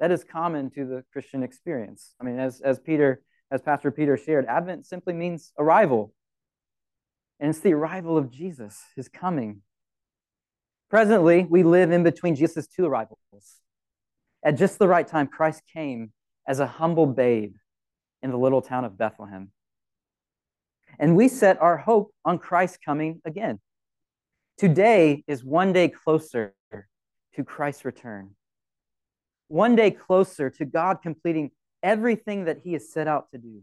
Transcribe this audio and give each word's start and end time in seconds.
That 0.00 0.10
is 0.10 0.24
common 0.24 0.70
to 0.70 0.84
the 0.84 1.04
Christian 1.12 1.42
experience. 1.42 2.14
I 2.20 2.24
mean, 2.24 2.38
as, 2.38 2.60
as 2.60 2.80
Peter, 2.80 3.22
as 3.50 3.62
Pastor 3.62 3.90
Peter 3.90 4.16
shared, 4.16 4.46
Advent 4.46 4.86
simply 4.86 5.12
means 5.12 5.52
arrival. 5.58 6.12
And 7.38 7.50
it's 7.50 7.60
the 7.60 7.74
arrival 7.74 8.16
of 8.16 8.30
Jesus, 8.30 8.80
his 8.96 9.08
coming. 9.08 9.62
Presently, 10.90 11.46
we 11.48 11.62
live 11.62 11.92
in 11.92 12.02
between 12.02 12.34
Jesus' 12.34 12.66
two 12.66 12.84
arrivals. 12.84 13.18
At 14.44 14.58
just 14.58 14.78
the 14.78 14.88
right 14.88 15.06
time, 15.06 15.28
Christ 15.28 15.62
came 15.72 16.12
as 16.46 16.58
a 16.58 16.66
humble 16.66 17.06
babe 17.06 17.54
in 18.22 18.30
the 18.30 18.38
little 18.38 18.62
town 18.62 18.84
of 18.84 18.96
Bethlehem. 18.96 19.50
And 20.98 21.16
we 21.16 21.28
set 21.28 21.60
our 21.60 21.76
hope 21.76 22.12
on 22.24 22.38
Christ 22.38 22.78
coming 22.84 23.20
again. 23.24 23.60
Today 24.58 25.24
is 25.26 25.42
one 25.42 25.72
day 25.72 25.88
closer 25.88 26.54
to 27.34 27.44
Christ's 27.44 27.84
return, 27.84 28.30
one 29.48 29.74
day 29.74 29.90
closer 29.90 30.50
to 30.50 30.64
God 30.64 30.98
completing 31.02 31.50
everything 31.82 32.44
that 32.44 32.58
he 32.62 32.74
has 32.74 32.92
set 32.92 33.08
out 33.08 33.30
to 33.32 33.38
do. 33.38 33.62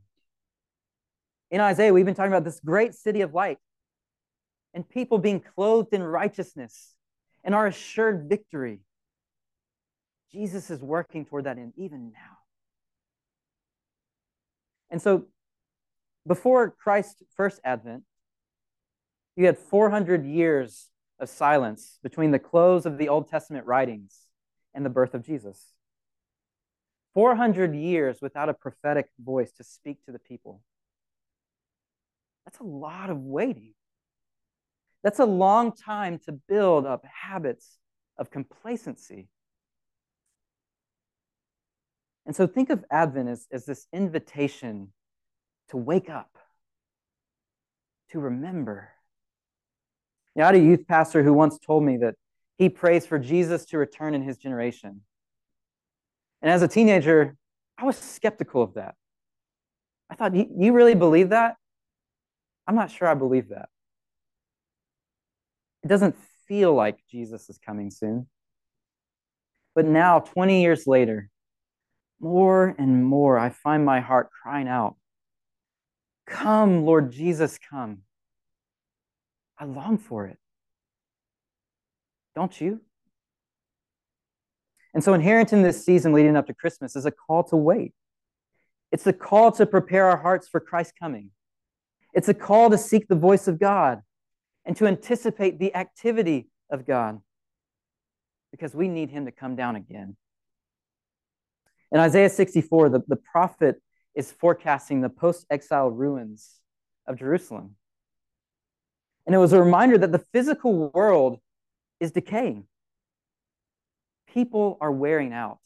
In 1.52 1.62
Isaiah, 1.62 1.94
we've 1.94 2.06
been 2.06 2.16
talking 2.16 2.32
about 2.32 2.44
this 2.44 2.60
great 2.60 2.94
city 2.94 3.22
of 3.22 3.34
light 3.34 3.58
and 4.74 4.88
people 4.88 5.18
being 5.18 5.40
clothed 5.40 5.94
in 5.94 6.04
righteousness 6.04 6.96
and 7.44 7.56
our 7.56 7.68
assured 7.68 8.28
victory. 8.28 8.82
Jesus 10.32 10.70
is 10.70 10.82
working 10.82 11.26
toward 11.26 11.46
that 11.46 11.58
end 11.58 11.74
even 11.78 12.12
now. 12.12 12.39
And 14.90 15.02
so 15.02 15.26
before 16.28 16.70
Christ's 16.70 17.24
first 17.36 17.60
advent, 17.64 18.04
you 19.36 19.46
had 19.46 19.58
400 19.58 20.26
years 20.26 20.90
of 21.20 21.30
silence 21.30 22.00
between 22.04 22.32
the 22.32 22.40
close 22.40 22.86
of 22.86 22.98
the 22.98 23.10
Old 23.10 23.30
Testament 23.30 23.66
writings 23.66 24.18
and 24.74 24.86
the 24.86 24.90
birth 24.90 25.14
of 25.14 25.26
Jesus. 25.26 25.74
400 27.14 27.76
years 27.76 28.20
without 28.22 28.50
a 28.50 28.54
prophetic 28.54 29.08
voice 29.20 29.52
to 29.54 29.64
speak 29.64 30.04
to 30.06 30.12
the 30.12 30.20
people. 30.20 30.62
That's 32.46 32.60
a 32.60 32.64
lot 32.64 33.10
of 33.10 33.20
waiting. 33.20 33.74
That's 35.04 35.20
a 35.20 35.26
long 35.26 35.72
time 35.72 36.20
to 36.26 36.32
build 36.32 36.86
up 36.86 37.06
habits 37.06 37.78
of 38.18 38.32
complacency. 38.32 39.30
And 42.30 42.36
so 42.36 42.46
think 42.46 42.70
of 42.70 42.86
Advent 42.92 43.28
as, 43.28 43.48
as 43.52 43.66
this 43.66 43.88
invitation 43.92 44.94
to 45.70 45.78
wake 45.78 46.12
up, 46.12 46.30
to 48.12 48.20
remember. 48.20 48.90
I 50.38 50.46
had 50.46 50.54
a 50.54 50.60
youth 50.60 50.88
pastor 50.88 51.24
who 51.24 51.34
once 51.34 51.58
told 51.58 51.84
me 51.84 51.98
that 51.98 52.14
he 52.60 52.70
prays 52.70 53.08
for 53.08 53.18
Jesus 53.18 53.66
to 53.66 53.80
return 53.80 54.14
in 54.14 54.22
his 54.22 54.38
generation. 54.38 55.02
And 56.44 56.52
as 56.52 56.62
a 56.62 56.68
teenager, 56.68 57.36
I 57.80 57.86
was 57.86 57.98
skeptical 57.98 58.62
of 58.62 58.76
that. 58.76 58.94
I 60.08 60.14
thought, 60.14 60.36
you 60.36 60.72
really 60.72 60.94
believe 60.94 61.30
that? 61.30 61.56
I'm 62.68 62.76
not 62.76 62.92
sure 62.92 63.08
I 63.08 63.16
believe 63.16 63.50
that. 63.50 63.70
It 65.84 65.88
doesn't 65.88 66.16
feel 66.48 66.76
like 66.76 67.00
Jesus 67.10 67.50
is 67.50 67.58
coming 67.58 67.90
soon. 67.90 68.28
But 69.74 69.86
now, 69.86 70.20
20 70.20 70.62
years 70.62 70.86
later, 70.86 71.32
more 72.20 72.76
and 72.78 73.06
more, 73.06 73.38
I 73.38 73.50
find 73.50 73.86
my 73.86 74.00
heart 74.00 74.30
crying 74.32 74.68
out, 74.68 74.96
Come, 76.28 76.86
Lord 76.86 77.12
Jesus, 77.12 77.58
come. 77.58 78.00
I 79.58 79.66
long 79.66 79.98
for 79.98 80.28
it. 80.28 80.38
Don't 82.36 82.60
you? 82.62 82.82
And 84.94 85.04
so, 85.04 85.14
inherent 85.14 85.54
in 85.54 85.64
this 85.64 85.84
season 85.84 86.14
leading 86.14 86.36
up 86.36 86.48
to 86.48 86.54
Christmas 86.54 86.96
is 86.96 87.06
a 87.06 87.12
call 87.12 87.44
to 87.46 87.56
wait. 87.56 87.94
It's 88.92 89.06
a 89.08 89.14
call 89.14 89.52
to 89.54 89.66
prepare 89.66 90.06
our 90.06 90.18
hearts 90.18 90.48
for 90.48 90.60
Christ's 90.60 90.94
coming. 91.00 91.32
It's 92.14 92.30
a 92.30 92.34
call 92.34 92.70
to 92.70 92.78
seek 92.78 93.08
the 93.08 93.16
voice 93.16 93.48
of 93.48 93.60
God 93.60 94.02
and 94.66 94.76
to 94.78 94.88
anticipate 94.88 95.60
the 95.60 95.76
activity 95.76 96.50
of 96.72 96.86
God 96.86 97.20
because 98.52 98.74
we 98.74 98.88
need 98.88 99.10
Him 99.10 99.26
to 99.26 99.32
come 99.32 99.56
down 99.56 99.76
again. 99.76 100.16
In 101.92 102.00
Isaiah 102.00 102.30
64, 102.30 102.90
the, 102.90 103.02
the 103.08 103.16
prophet 103.16 103.82
is 104.16 104.32
forecasting 104.32 105.02
the 105.02 105.10
post 105.10 105.46
exile 105.50 105.90
ruins 105.90 106.60
of 107.08 107.18
Jerusalem. 107.18 107.76
And 109.26 109.36
it 109.36 109.40
was 109.40 109.54
a 109.54 109.62
reminder 109.62 109.98
that 109.98 110.12
the 110.12 110.24
physical 110.34 110.90
world 110.90 111.40
is 112.00 112.12
decaying. 112.12 112.66
People 114.34 114.78
are 114.82 114.92
wearing 114.92 115.34
out. 115.34 115.60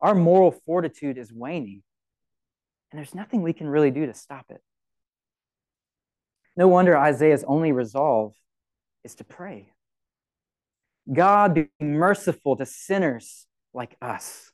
Our 0.00 0.14
moral 0.14 0.50
fortitude 0.50 1.18
is 1.18 1.32
waning. 1.32 1.82
And 2.90 2.98
there's 2.98 3.14
nothing 3.14 3.42
we 3.42 3.52
can 3.52 3.68
really 3.68 3.90
do 3.90 4.06
to 4.06 4.14
stop 4.14 4.46
it. 4.50 4.62
No 6.56 6.68
wonder 6.68 6.96
Isaiah's 6.96 7.44
only 7.44 7.72
resolve 7.72 8.34
is 9.02 9.14
to 9.16 9.24
pray. 9.24 9.72
God 11.12 11.54
be 11.54 11.68
merciful 11.80 12.56
to 12.56 12.66
sinners 12.66 13.46
like 13.72 13.96
us. 14.00 14.52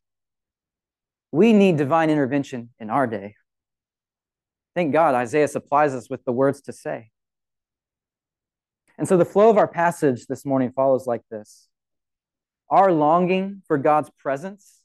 We 1.32 1.52
need 1.52 1.76
divine 1.76 2.10
intervention 2.10 2.70
in 2.78 2.90
our 2.90 3.06
day. 3.06 3.36
Thank 4.74 4.92
God 4.92 5.14
Isaiah 5.14 5.48
supplies 5.48 5.94
us 5.94 6.08
with 6.08 6.24
the 6.24 6.32
words 6.32 6.60
to 6.62 6.72
say. 6.72 7.10
And 8.98 9.08
so 9.08 9.16
the 9.16 9.24
flow 9.24 9.48
of 9.48 9.56
our 9.56 9.68
passage 9.68 10.26
this 10.26 10.44
morning 10.44 10.72
follows 10.74 11.06
like 11.06 11.22
this 11.30 11.68
Our 12.68 12.92
longing 12.92 13.62
for 13.66 13.78
God's 13.78 14.10
presence, 14.18 14.80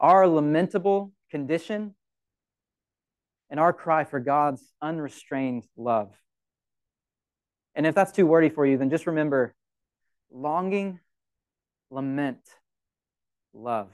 our 0.00 0.26
lamentable 0.26 1.12
condition, 1.30 1.94
and 3.50 3.60
our 3.60 3.72
cry 3.72 4.04
for 4.04 4.20
God's 4.20 4.62
unrestrained 4.82 5.64
love. 5.76 6.12
And 7.74 7.86
if 7.86 7.94
that's 7.94 8.12
too 8.12 8.26
wordy 8.26 8.48
for 8.48 8.66
you, 8.66 8.78
then 8.78 8.90
just 8.90 9.06
remember 9.06 9.54
longing, 10.30 10.98
lament, 11.90 12.40
love. 13.52 13.90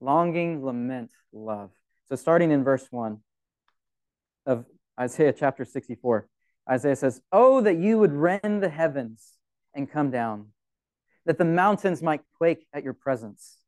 Longing, 0.00 0.64
lament, 0.64 1.12
love. 1.32 1.70
So, 2.08 2.16
starting 2.16 2.50
in 2.50 2.64
verse 2.64 2.86
1 2.90 3.18
of 4.46 4.66
Isaiah 5.00 5.32
chapter 5.32 5.64
64, 5.64 6.28
Isaiah 6.70 6.96
says, 6.96 7.20
Oh, 7.32 7.60
that 7.60 7.78
you 7.78 7.98
would 7.98 8.12
rend 8.12 8.62
the 8.62 8.68
heavens 8.68 9.32
and 9.74 9.90
come 9.90 10.10
down, 10.10 10.48
that 11.26 11.38
the 11.38 11.44
mountains 11.44 12.02
might 12.02 12.20
quake 12.36 12.66
at 12.72 12.84
your 12.84 12.92
presence. 12.92 13.58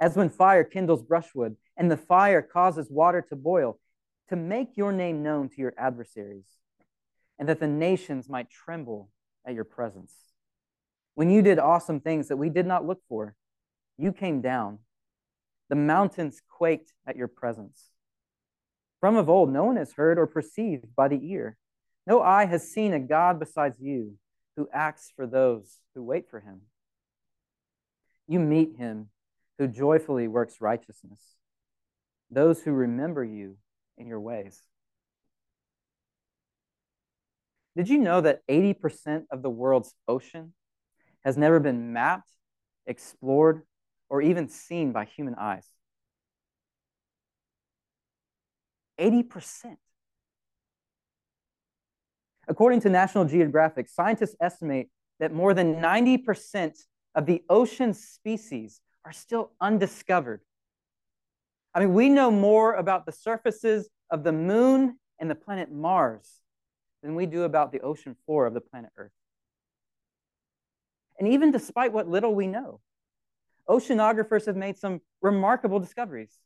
As 0.00 0.16
when 0.16 0.30
fire 0.30 0.64
kindles 0.64 1.02
brushwood, 1.02 1.56
and 1.76 1.90
the 1.90 1.96
fire 1.96 2.42
causes 2.42 2.90
water 2.90 3.22
to 3.28 3.36
boil, 3.36 3.78
to 4.28 4.36
make 4.36 4.76
your 4.76 4.92
name 4.92 5.22
known 5.22 5.48
to 5.48 5.56
your 5.58 5.74
adversaries, 5.78 6.46
and 7.38 7.48
that 7.48 7.60
the 7.60 7.68
nations 7.68 8.28
might 8.28 8.50
tremble 8.50 9.10
at 9.46 9.54
your 9.54 9.64
presence. 9.64 10.14
When 11.14 11.30
you 11.30 11.42
did 11.42 11.58
awesome 11.58 12.00
things 12.00 12.28
that 12.28 12.36
we 12.36 12.48
did 12.48 12.66
not 12.66 12.86
look 12.86 13.00
for, 13.08 13.34
you 13.98 14.12
came 14.12 14.40
down 14.40 14.78
the 15.72 15.76
mountains 15.76 16.42
quaked 16.50 16.92
at 17.06 17.16
your 17.16 17.28
presence. 17.28 17.88
From 19.00 19.16
of 19.16 19.30
old, 19.30 19.50
no 19.50 19.64
one 19.64 19.76
has 19.76 19.94
heard 19.94 20.18
or 20.18 20.26
perceived 20.26 20.94
by 20.94 21.08
the 21.08 21.18
ear. 21.32 21.56
No 22.06 22.20
eye 22.20 22.44
has 22.44 22.70
seen 22.70 22.92
a 22.92 23.00
God 23.00 23.40
besides 23.40 23.80
you 23.80 24.18
who 24.54 24.68
acts 24.70 25.10
for 25.16 25.26
those 25.26 25.78
who 25.94 26.02
wait 26.02 26.28
for 26.28 26.40
him. 26.40 26.60
You 28.28 28.38
meet 28.38 28.76
him 28.76 29.08
who 29.56 29.66
joyfully 29.66 30.28
works 30.28 30.60
righteousness, 30.60 31.22
those 32.30 32.60
who 32.60 32.72
remember 32.72 33.24
you 33.24 33.56
in 33.96 34.06
your 34.06 34.20
ways. 34.20 34.60
Did 37.78 37.88
you 37.88 37.96
know 37.96 38.20
that 38.20 38.46
80% 38.46 39.22
of 39.30 39.40
the 39.40 39.48
world's 39.48 39.94
ocean 40.06 40.52
has 41.24 41.38
never 41.38 41.58
been 41.60 41.94
mapped, 41.94 42.28
explored, 42.86 43.62
or 44.12 44.20
even 44.20 44.46
seen 44.46 44.92
by 44.92 45.06
human 45.06 45.34
eyes. 45.36 45.66
80%. 49.00 49.78
According 52.46 52.82
to 52.82 52.90
National 52.90 53.24
Geographic, 53.24 53.88
scientists 53.88 54.36
estimate 54.38 54.90
that 55.18 55.32
more 55.32 55.54
than 55.54 55.76
90% 55.76 56.74
of 57.14 57.24
the 57.24 57.42
ocean 57.48 57.94
species 57.94 58.82
are 59.06 59.12
still 59.12 59.52
undiscovered. 59.62 60.42
I 61.74 61.80
mean, 61.80 61.94
we 61.94 62.10
know 62.10 62.30
more 62.30 62.74
about 62.74 63.06
the 63.06 63.12
surfaces 63.12 63.88
of 64.10 64.24
the 64.24 64.32
moon 64.32 64.98
and 65.20 65.30
the 65.30 65.34
planet 65.34 65.72
Mars 65.72 66.30
than 67.02 67.14
we 67.14 67.24
do 67.24 67.44
about 67.44 67.72
the 67.72 67.80
ocean 67.80 68.14
floor 68.26 68.44
of 68.44 68.52
the 68.52 68.60
planet 68.60 68.90
Earth. 68.98 69.12
And 71.18 71.28
even 71.28 71.50
despite 71.50 71.94
what 71.94 72.08
little 72.08 72.34
we 72.34 72.46
know, 72.46 72.80
oceanographers 73.68 74.46
have 74.46 74.56
made 74.56 74.78
some 74.78 75.00
remarkable 75.20 75.80
discoveries. 75.80 76.38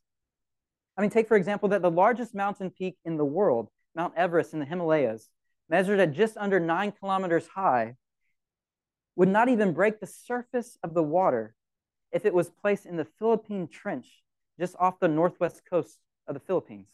I 0.97 1.01
mean, 1.01 1.09
take 1.09 1.27
for 1.27 1.37
example 1.37 1.69
that 1.69 1.81
the 1.81 1.91
largest 1.91 2.33
mountain 2.33 2.71
peak 2.71 2.97
in 3.05 3.17
the 3.17 3.25
world, 3.25 3.69
Mount 3.95 4.13
Everest 4.15 4.53
in 4.53 4.59
the 4.59 4.65
Himalayas, 4.65 5.29
measured 5.69 5.99
at 5.99 6.13
just 6.13 6.37
under 6.37 6.59
nine 6.59 6.91
kilometers 6.91 7.47
high, 7.47 7.95
would 9.15 9.29
not 9.29 9.49
even 9.49 9.73
break 9.73 9.99
the 9.99 10.07
surface 10.07 10.77
of 10.83 10.93
the 10.93 11.03
water 11.03 11.55
if 12.11 12.25
it 12.25 12.33
was 12.33 12.49
placed 12.49 12.85
in 12.85 12.95
the 12.95 13.05
Philippine 13.05 13.67
Trench 13.67 14.23
just 14.59 14.75
off 14.79 14.99
the 14.99 15.07
northwest 15.07 15.61
coast 15.69 15.99
of 16.27 16.33
the 16.33 16.39
Philippines. 16.39 16.87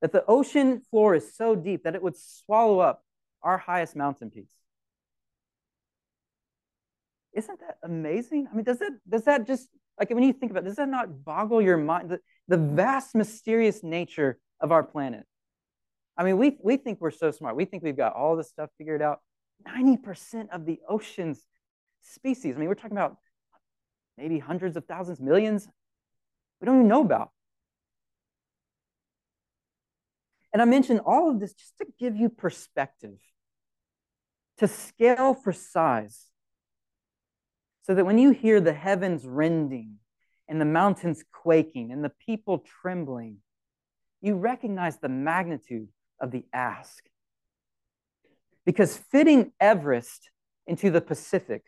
That 0.00 0.12
the 0.12 0.24
ocean 0.26 0.82
floor 0.90 1.14
is 1.14 1.34
so 1.34 1.54
deep 1.54 1.84
that 1.84 1.94
it 1.94 2.02
would 2.02 2.16
swallow 2.16 2.80
up 2.80 3.04
our 3.42 3.58
highest 3.58 3.96
mountain 3.96 4.30
peaks. 4.30 4.54
Isn't 7.38 7.60
that 7.60 7.76
amazing? 7.84 8.48
I 8.50 8.56
mean, 8.56 8.64
does 8.64 8.80
that 8.80 8.90
does 9.08 9.22
that 9.24 9.46
just 9.46 9.68
like 9.98 10.10
when 10.10 10.24
you 10.24 10.32
think 10.32 10.50
about 10.50 10.64
it, 10.64 10.66
does 10.66 10.76
that 10.76 10.88
not 10.88 11.24
boggle 11.24 11.62
your 11.62 11.76
mind? 11.76 12.10
The, 12.10 12.18
the 12.48 12.56
vast 12.56 13.14
mysterious 13.14 13.84
nature 13.84 14.38
of 14.60 14.72
our 14.72 14.82
planet. 14.82 15.24
I 16.16 16.24
mean, 16.24 16.36
we, 16.36 16.58
we 16.62 16.76
think 16.76 17.00
we're 17.00 17.12
so 17.12 17.30
smart. 17.30 17.54
We 17.54 17.64
think 17.64 17.84
we've 17.84 17.96
got 17.96 18.16
all 18.16 18.36
this 18.36 18.48
stuff 18.48 18.70
figured 18.76 19.00
out. 19.00 19.20
90% 19.68 20.48
of 20.50 20.66
the 20.66 20.80
ocean's 20.88 21.44
species, 22.02 22.56
I 22.56 22.58
mean, 22.58 22.68
we're 22.68 22.74
talking 22.74 22.96
about 22.96 23.16
maybe 24.16 24.40
hundreds 24.40 24.76
of 24.76 24.84
thousands, 24.86 25.20
millions, 25.20 25.68
we 26.60 26.66
don't 26.66 26.76
even 26.76 26.88
know 26.88 27.02
about. 27.02 27.30
And 30.52 30.60
I 30.60 30.64
mentioned 30.64 31.02
all 31.06 31.30
of 31.30 31.38
this 31.38 31.52
just 31.52 31.78
to 31.78 31.86
give 32.00 32.16
you 32.16 32.28
perspective, 32.28 33.18
to 34.58 34.66
scale 34.66 35.34
for 35.34 35.52
size, 35.52 36.27
so 37.88 37.94
that 37.94 38.04
when 38.04 38.18
you 38.18 38.32
hear 38.32 38.60
the 38.60 38.74
heavens 38.74 39.24
rending 39.24 39.94
and 40.46 40.60
the 40.60 40.66
mountains 40.66 41.24
quaking 41.32 41.90
and 41.90 42.04
the 42.04 42.12
people 42.26 42.62
trembling, 42.82 43.38
you 44.20 44.34
recognize 44.34 44.98
the 44.98 45.08
magnitude 45.08 45.88
of 46.20 46.30
the 46.30 46.44
ask. 46.52 47.04
Because 48.66 48.96
fitting 48.96 49.52
Everest 49.58 50.28
into 50.66 50.90
the 50.90 51.00
Pacific 51.00 51.62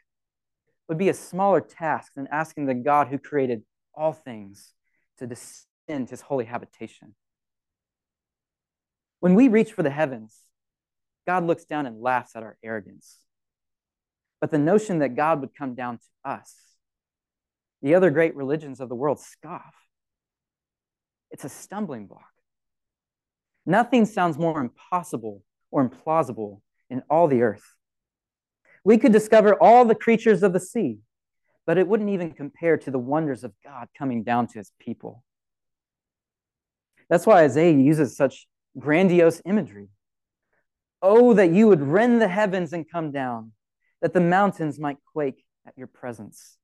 would 0.88 0.99
be 0.99 1.08
a 1.08 1.14
smaller 1.14 1.62
task 1.62 2.12
than 2.14 2.28
asking 2.31 2.67
the 2.67 2.75
God 2.75 3.08
who 3.08 3.17
created 3.17 3.62
all 3.94 4.12
things 4.12 4.75
to 5.19 5.26
descend 5.26 6.11
his 6.11 6.20
holy 6.20 6.44
habitation. 6.44 7.14
When 9.20 9.34
we 9.34 9.49
reach 9.49 9.72
for 9.72 9.82
the 9.82 9.90
heavens, 9.90 10.37
God 11.26 11.46
looks 11.46 11.64
down 11.64 11.87
and 11.87 12.02
laughs 12.02 12.37
at 12.37 12.43
our 12.43 12.58
arrogance. 12.62 13.17
But 14.40 14.50
the 14.50 14.58
notion 14.58 15.00
that 15.00 15.16
God 15.16 15.40
would 15.40 15.54
come 15.54 15.75
down 15.75 15.98
to 15.98 16.31
us, 16.31 16.54
the 17.82 17.94
other 17.94 18.10
great 18.10 18.34
religions 18.34 18.81
of 18.81 18.88
the 18.88 18.94
world 18.94 19.20
scoff. 19.20 19.75
It's 21.31 21.44
a 21.44 21.48
stumbling 21.48 22.06
block. 22.06 22.25
Nothing 23.66 24.04
sounds 24.04 24.38
more 24.38 24.60
impossible 24.60 25.42
or 25.70 25.88
implausible 25.88 26.60
in 26.88 27.02
all 27.08 27.28
the 27.28 27.42
earth. 27.42 27.75
We 28.84 28.98
could 28.98 29.12
discover 29.12 29.54
all 29.54 29.84
the 29.84 29.94
creatures 29.94 30.43
of 30.43 30.52
the 30.52 30.60
sea, 30.60 30.98
but 31.66 31.78
it 31.78 31.86
wouldn't 31.86 32.10
even 32.10 32.32
compare 32.32 32.76
to 32.78 32.90
the 32.90 32.98
wonders 32.98 33.44
of 33.44 33.52
God 33.62 33.88
coming 33.96 34.25
down 34.25 34.46
to 34.48 34.58
his 34.58 34.72
people. 34.81 35.22
That's 37.08 37.26
why 37.26 37.44
Isaiah 37.44 37.76
uses 37.76 38.16
such 38.16 38.46
grandiose 38.78 39.43
imagery. 39.44 39.88
Oh, 41.02 41.34
that 41.34 41.52
you 41.52 41.69
would 41.69 41.82
rend 41.82 42.20
the 42.20 42.28
heavens 42.28 42.72
and 42.72 42.90
come 42.90 43.10
down, 43.10 43.52
that 44.00 44.14
the 44.14 44.20
mountains 44.20 44.79
might 44.79 44.99
quake 45.12 45.44
at 45.67 45.76
your 45.76 45.87
presence. 45.87 46.58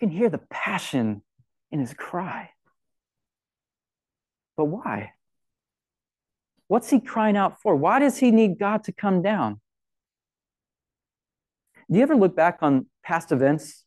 You 0.00 0.08
can 0.08 0.16
hear 0.16 0.28
the 0.28 0.38
passion 0.50 1.22
in 1.70 1.80
his 1.80 1.94
cry. 1.94 2.50
But 4.56 4.66
why? 4.66 5.12
What's 6.68 6.90
he 6.90 7.00
crying 7.00 7.36
out 7.36 7.60
for? 7.60 7.74
Why 7.76 7.98
does 7.98 8.18
he 8.18 8.30
need 8.30 8.58
God 8.58 8.84
to 8.84 8.92
come 8.92 9.22
down? 9.22 9.60
Do 11.90 11.98
you 11.98 12.02
ever 12.02 12.16
look 12.16 12.34
back 12.34 12.58
on 12.62 12.86
past 13.02 13.32
events 13.32 13.84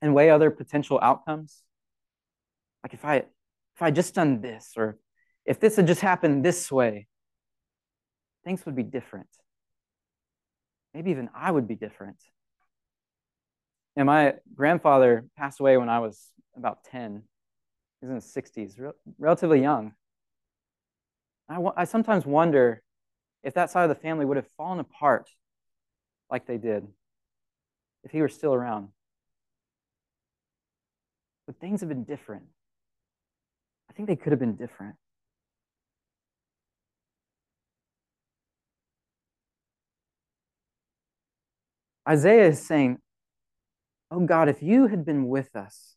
and 0.00 0.14
weigh 0.14 0.30
other 0.30 0.50
potential 0.50 0.98
outcomes? 1.02 1.62
Like 2.82 2.94
if 2.94 3.04
I 3.04 3.16
if 3.16 3.82
I 3.82 3.90
just 3.90 4.14
done 4.14 4.40
this, 4.40 4.72
or 4.76 4.98
if 5.44 5.60
this 5.60 5.76
had 5.76 5.86
just 5.86 6.00
happened 6.00 6.44
this 6.44 6.70
way, 6.70 7.06
things 8.44 8.64
would 8.66 8.74
be 8.74 8.82
different. 8.82 9.28
Maybe 10.94 11.10
even 11.10 11.28
I 11.34 11.50
would 11.50 11.68
be 11.68 11.74
different. 11.74 12.16
And 13.96 14.06
my 14.06 14.34
grandfather 14.54 15.26
passed 15.36 15.60
away 15.60 15.76
when 15.76 15.88
I 15.88 15.98
was 15.98 16.30
about 16.56 16.84
10. 16.84 17.22
He 18.00 18.06
was 18.06 18.10
in 18.10 18.14
his 18.16 18.24
60s, 18.24 18.78
re- 18.78 18.92
relatively 19.18 19.60
young. 19.60 19.92
I, 21.48 21.58
I 21.76 21.84
sometimes 21.84 22.24
wonder 22.24 22.82
if 23.42 23.54
that 23.54 23.70
side 23.70 23.84
of 23.84 23.88
the 23.88 24.00
family 24.00 24.24
would 24.24 24.36
have 24.36 24.48
fallen 24.56 24.78
apart 24.78 25.28
like 26.30 26.46
they 26.46 26.58
did 26.58 26.86
if 28.04 28.10
he 28.10 28.20
were 28.20 28.28
still 28.28 28.54
around. 28.54 28.88
But 31.46 31.58
things 31.58 31.80
have 31.80 31.88
been 31.88 32.04
different. 32.04 32.44
I 33.90 33.94
think 33.94 34.08
they 34.08 34.16
could 34.16 34.32
have 34.32 34.40
been 34.40 34.56
different. 34.56 34.96
Isaiah 42.08 42.48
is 42.48 42.64
saying, 42.64 42.98
Oh 44.10 44.20
God, 44.20 44.48
if 44.48 44.62
you 44.62 44.86
had 44.86 45.04
been 45.04 45.28
with 45.28 45.54
us, 45.54 45.96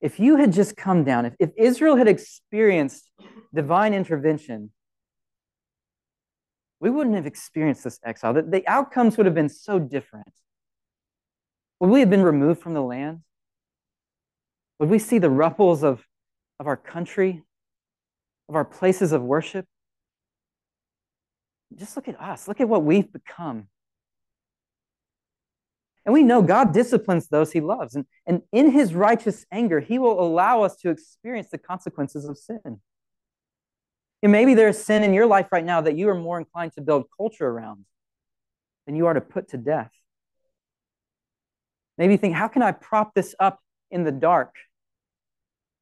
if 0.00 0.18
you 0.18 0.36
had 0.36 0.52
just 0.52 0.76
come 0.76 1.04
down, 1.04 1.26
if, 1.26 1.34
if 1.38 1.50
Israel 1.56 1.96
had 1.96 2.08
experienced 2.08 3.10
divine 3.54 3.94
intervention, 3.94 4.72
we 6.80 6.90
wouldn't 6.90 7.16
have 7.16 7.26
experienced 7.26 7.84
this 7.84 7.98
exile. 8.04 8.34
The, 8.34 8.42
the 8.42 8.68
outcomes 8.68 9.16
would 9.16 9.26
have 9.26 9.34
been 9.34 9.48
so 9.48 9.78
different. 9.78 10.28
Would 11.80 11.90
we 11.90 12.00
have 12.00 12.10
been 12.10 12.22
removed 12.22 12.60
from 12.60 12.74
the 12.74 12.82
land? 12.82 13.20
Would 14.78 14.88
we 14.88 14.98
see 14.98 15.18
the 15.18 15.30
ruffles 15.30 15.82
of, 15.82 16.04
of 16.60 16.66
our 16.66 16.76
country, 16.76 17.42
of 18.48 18.54
our 18.54 18.64
places 18.64 19.12
of 19.12 19.22
worship? 19.22 19.66
Just 21.74 21.96
look 21.96 22.08
at 22.08 22.20
us. 22.20 22.48
Look 22.48 22.60
at 22.60 22.68
what 22.68 22.84
we've 22.84 23.12
become. 23.12 23.68
And 26.08 26.14
we 26.14 26.22
know 26.22 26.40
God 26.40 26.72
disciplines 26.72 27.28
those 27.28 27.52
he 27.52 27.60
loves. 27.60 27.94
And, 27.94 28.06
and 28.26 28.40
in 28.50 28.70
his 28.70 28.94
righteous 28.94 29.44
anger, 29.52 29.78
he 29.78 29.98
will 29.98 30.18
allow 30.18 30.62
us 30.62 30.74
to 30.76 30.88
experience 30.88 31.50
the 31.50 31.58
consequences 31.58 32.24
of 32.24 32.38
sin. 32.38 32.80
And 34.22 34.32
maybe 34.32 34.54
there's 34.54 34.78
sin 34.78 35.04
in 35.04 35.12
your 35.12 35.26
life 35.26 35.48
right 35.52 35.66
now 35.66 35.82
that 35.82 35.98
you 35.98 36.08
are 36.08 36.14
more 36.14 36.38
inclined 36.38 36.72
to 36.76 36.80
build 36.80 37.04
culture 37.14 37.46
around 37.46 37.84
than 38.86 38.96
you 38.96 39.04
are 39.04 39.12
to 39.12 39.20
put 39.20 39.50
to 39.50 39.58
death. 39.58 39.92
Maybe 41.98 42.16
think, 42.16 42.34
how 42.34 42.48
can 42.48 42.62
I 42.62 42.72
prop 42.72 43.12
this 43.12 43.34
up 43.38 43.60
in 43.90 44.04
the 44.04 44.10
dark 44.10 44.54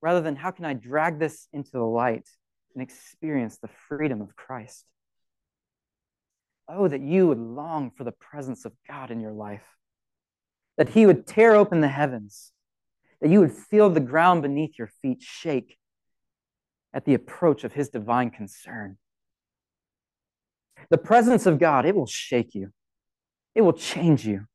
rather 0.02 0.22
than 0.22 0.34
how 0.34 0.50
can 0.50 0.64
I 0.64 0.74
drag 0.74 1.20
this 1.20 1.46
into 1.52 1.70
the 1.70 1.84
light 1.84 2.28
and 2.74 2.82
experience 2.82 3.58
the 3.58 3.70
freedom 3.88 4.20
of 4.20 4.34
Christ? 4.34 4.86
Oh, 6.68 6.88
that 6.88 7.00
you 7.00 7.28
would 7.28 7.38
long 7.38 7.92
for 7.92 8.02
the 8.02 8.10
presence 8.10 8.64
of 8.64 8.72
God 8.88 9.12
in 9.12 9.20
your 9.20 9.30
life 9.30 9.62
that 10.76 10.90
he 10.90 11.06
would 11.06 11.26
tear 11.26 11.54
open 11.54 11.80
the 11.80 11.88
heavens, 11.88 12.52
that 13.20 13.30
you 13.30 13.40
would 13.40 13.52
feel 13.52 13.88
the 13.90 14.00
ground 14.00 14.42
beneath 14.42 14.78
your 14.78 14.90
feet 15.00 15.22
shake 15.22 15.78
at 16.92 17.04
the 17.04 17.14
approach 17.14 17.64
of 17.64 17.72
his 17.72 17.88
divine 17.88 18.30
concern. 18.30 18.98
The 20.90 20.98
presence 20.98 21.46
of 21.46 21.58
God, 21.58 21.84
it 21.84 21.94
will 21.94 22.06
shake 22.06 22.54
you, 22.54 22.72
it 23.54 23.62
will 23.62 23.72
change 23.72 24.26
you. 24.26 24.46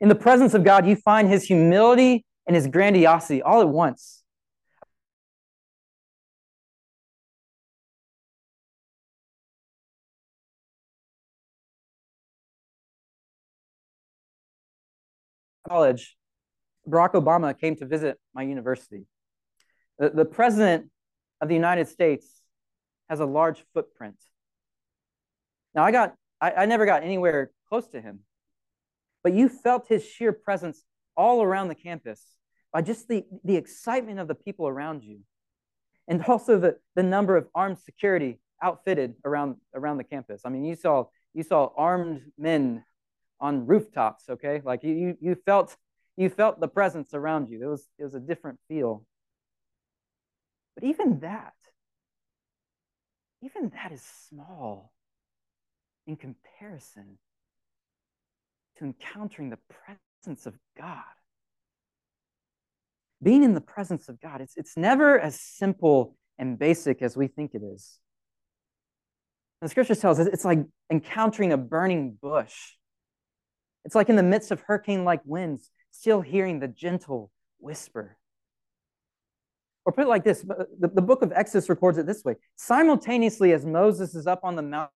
In 0.00 0.08
the 0.08 0.14
presence 0.14 0.54
of 0.54 0.64
God, 0.64 0.86
you 0.86 0.96
find 0.96 1.28
his 1.28 1.44
humility 1.44 2.24
and 2.46 2.54
his 2.54 2.66
grandiosity 2.66 3.40
all 3.40 3.60
at 3.60 3.68
once. 3.68 4.23
College, 15.68 16.16
Barack 16.88 17.12
Obama 17.12 17.58
came 17.58 17.76
to 17.76 17.86
visit 17.86 18.18
my 18.34 18.42
university. 18.42 19.06
The, 19.98 20.10
the 20.10 20.24
president 20.24 20.90
of 21.40 21.48
the 21.48 21.54
United 21.54 21.88
States 21.88 22.26
has 23.08 23.20
a 23.20 23.26
large 23.26 23.64
footprint. 23.74 24.16
Now, 25.74 25.84
I 25.84 25.90
got 25.90 26.14
I, 26.40 26.52
I 26.52 26.66
never 26.66 26.86
got 26.86 27.02
anywhere 27.02 27.50
close 27.68 27.86
to 27.88 28.00
him, 28.00 28.20
but 29.22 29.32
you 29.32 29.48
felt 29.48 29.88
his 29.88 30.04
sheer 30.04 30.32
presence 30.32 30.82
all 31.16 31.42
around 31.42 31.68
the 31.68 31.74
campus 31.74 32.22
by 32.72 32.82
just 32.82 33.08
the, 33.08 33.24
the 33.44 33.56
excitement 33.56 34.18
of 34.18 34.28
the 34.28 34.34
people 34.34 34.66
around 34.66 35.04
you 35.04 35.20
and 36.08 36.22
also 36.24 36.58
the, 36.58 36.76
the 36.96 37.02
number 37.02 37.36
of 37.36 37.46
armed 37.54 37.78
security 37.78 38.40
outfitted 38.62 39.14
around 39.24 39.56
around 39.74 39.98
the 39.98 40.04
campus. 40.04 40.42
I 40.44 40.48
mean, 40.48 40.64
you 40.64 40.76
saw 40.76 41.04
you 41.32 41.42
saw 41.42 41.70
armed 41.76 42.22
men 42.38 42.84
on 43.40 43.66
rooftops, 43.66 44.24
okay? 44.28 44.60
Like 44.64 44.82
you 44.84 45.16
you 45.20 45.36
felt 45.46 45.76
you 46.16 46.30
felt 46.30 46.60
the 46.60 46.68
presence 46.68 47.14
around 47.14 47.48
you. 47.48 47.62
It 47.62 47.66
was 47.66 47.88
it 47.98 48.04
was 48.04 48.14
a 48.14 48.20
different 48.20 48.58
feel. 48.68 49.04
But 50.74 50.84
even 50.84 51.20
that, 51.20 51.54
even 53.42 53.70
that 53.70 53.92
is 53.92 54.02
small 54.28 54.92
in 56.06 56.16
comparison 56.16 57.18
to 58.78 58.84
encountering 58.84 59.50
the 59.50 59.58
presence 59.68 60.46
of 60.46 60.54
God. 60.76 61.02
Being 63.22 63.44
in 63.44 63.54
the 63.54 63.60
presence 63.60 64.08
of 64.08 64.20
God, 64.20 64.40
it's, 64.40 64.56
it's 64.56 64.76
never 64.76 65.18
as 65.18 65.40
simple 65.40 66.16
and 66.38 66.58
basic 66.58 67.00
as 67.02 67.16
we 67.16 67.28
think 67.28 67.54
it 67.54 67.62
is. 67.62 67.98
the 69.60 69.68
scripture 69.68 69.94
tells 69.94 70.18
us 70.18 70.26
it's 70.26 70.44
like 70.44 70.58
encountering 70.90 71.52
a 71.52 71.56
burning 71.56 72.18
bush. 72.20 72.72
It's 73.84 73.94
like 73.94 74.08
in 74.08 74.16
the 74.16 74.22
midst 74.22 74.50
of 74.50 74.60
hurricane 74.62 75.04
like 75.04 75.20
winds, 75.24 75.70
still 75.90 76.20
hearing 76.20 76.60
the 76.60 76.68
gentle 76.68 77.30
whisper. 77.58 78.16
Or 79.84 79.92
put 79.92 80.04
it 80.04 80.08
like 80.08 80.24
this 80.24 80.44
uh, 80.48 80.64
the, 80.78 80.88
the 80.88 81.02
book 81.02 81.22
of 81.22 81.32
Exodus 81.32 81.68
records 81.68 81.98
it 81.98 82.06
this 82.06 82.24
way 82.24 82.36
simultaneously 82.56 83.52
as 83.52 83.66
Moses 83.66 84.14
is 84.14 84.26
up 84.26 84.40
on 84.42 84.56
the 84.56 84.62
mountain 84.62 84.94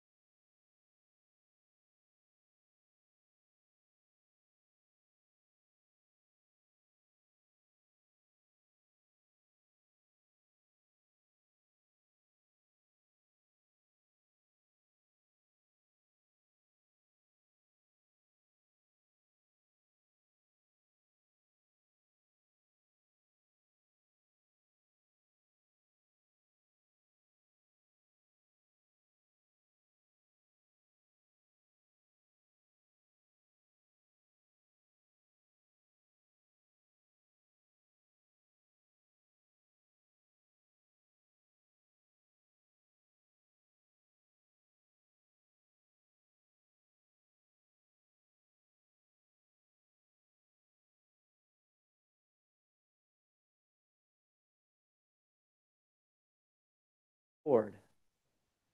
Lord, 57.45 57.75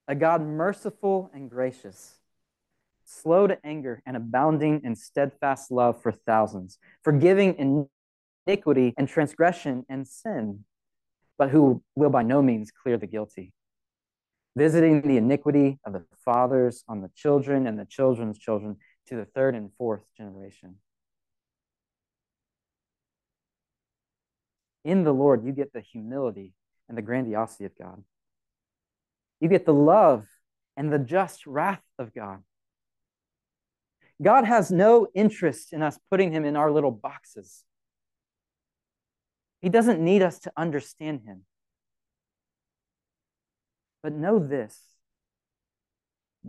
a 0.08 0.16
God 0.16 0.42
merciful 0.42 1.30
and 1.34 1.50
gracious, 1.50 2.20
slow 3.06 3.48
to 3.48 3.58
anger 3.66 4.02
and 4.06 4.16
abounding 4.16 4.82
in 4.84 4.96
steadfast 4.96 5.72
love 5.72 6.02
for 6.02 6.12
thousands, 6.12 6.78
forgiving 7.04 7.90
iniquity 8.48 8.94
and 8.98 9.08
transgression 9.08 9.86
and 9.90 10.08
sin, 10.08 10.64
but 11.38 11.50
who 11.50 11.84
will 11.96 12.10
by 12.10 12.24
no 12.24 12.42
means 12.42 12.72
clear 12.72 12.98
the 12.98 13.08
guilty, 13.08 13.54
visiting 14.56 15.02
the 15.02 15.18
iniquity 15.18 15.80
of 15.86 15.94
the 15.94 16.06
fathers 16.24 16.84
on 16.88 17.02
the 17.02 17.12
children 17.16 17.68
and 17.68 17.78
the 17.78 17.86
children's 17.86 18.40
children 18.40 18.78
to 19.08 19.16
the 19.16 19.26
third 19.26 19.56
and 19.56 19.72
fourth 19.78 20.04
generation. 20.16 20.76
In 24.84 25.04
the 25.04 25.14
Lord, 25.14 25.46
you 25.46 25.52
get 25.52 25.74
the 25.74 25.82
humility 25.82 26.54
and 26.90 26.98
the 26.98 27.02
grandiosity 27.02 27.66
of 27.66 27.78
God. 27.78 28.04
You 29.42 29.50
get 29.50 29.66
the 29.66 29.74
love 29.74 30.26
and 30.78 30.94
the 30.94 31.00
just 31.00 31.46
wrath 31.46 31.84
of 32.00 32.14
God. 32.14 32.44
God 34.22 34.46
has 34.46 34.72
no 34.72 35.08
interest 35.16 35.74
in 35.74 35.82
us 35.82 35.98
putting 36.10 36.32
him 36.32 36.46
in 36.46 36.56
our 36.56 36.72
little 36.72 36.92
boxes. 36.92 37.64
He 39.62 39.70
doesn't 39.70 40.00
need 40.00 40.22
us 40.22 40.40
to 40.42 40.52
understand 40.56 41.22
him. 41.26 41.42
But 44.04 44.14
know 44.14 44.40
this 44.40 44.80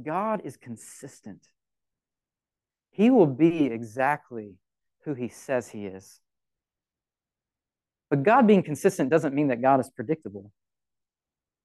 God 0.01 0.43
is 0.45 0.57
consistent. 0.57 1.47
He 2.91 3.11
will 3.11 3.27
be 3.27 3.67
exactly 3.67 4.55
who 5.05 5.15
he 5.15 5.29
says 5.29 5.69
he 5.69 5.87
is. 5.87 6.21
But 8.11 8.23
God 8.23 8.47
being 8.47 8.63
consistent 8.63 9.09
doesn't 9.09 9.35
mean 9.35 9.49
that 9.49 9.63
God 9.63 9.81
is 9.81 9.91
predictable. 9.91 10.51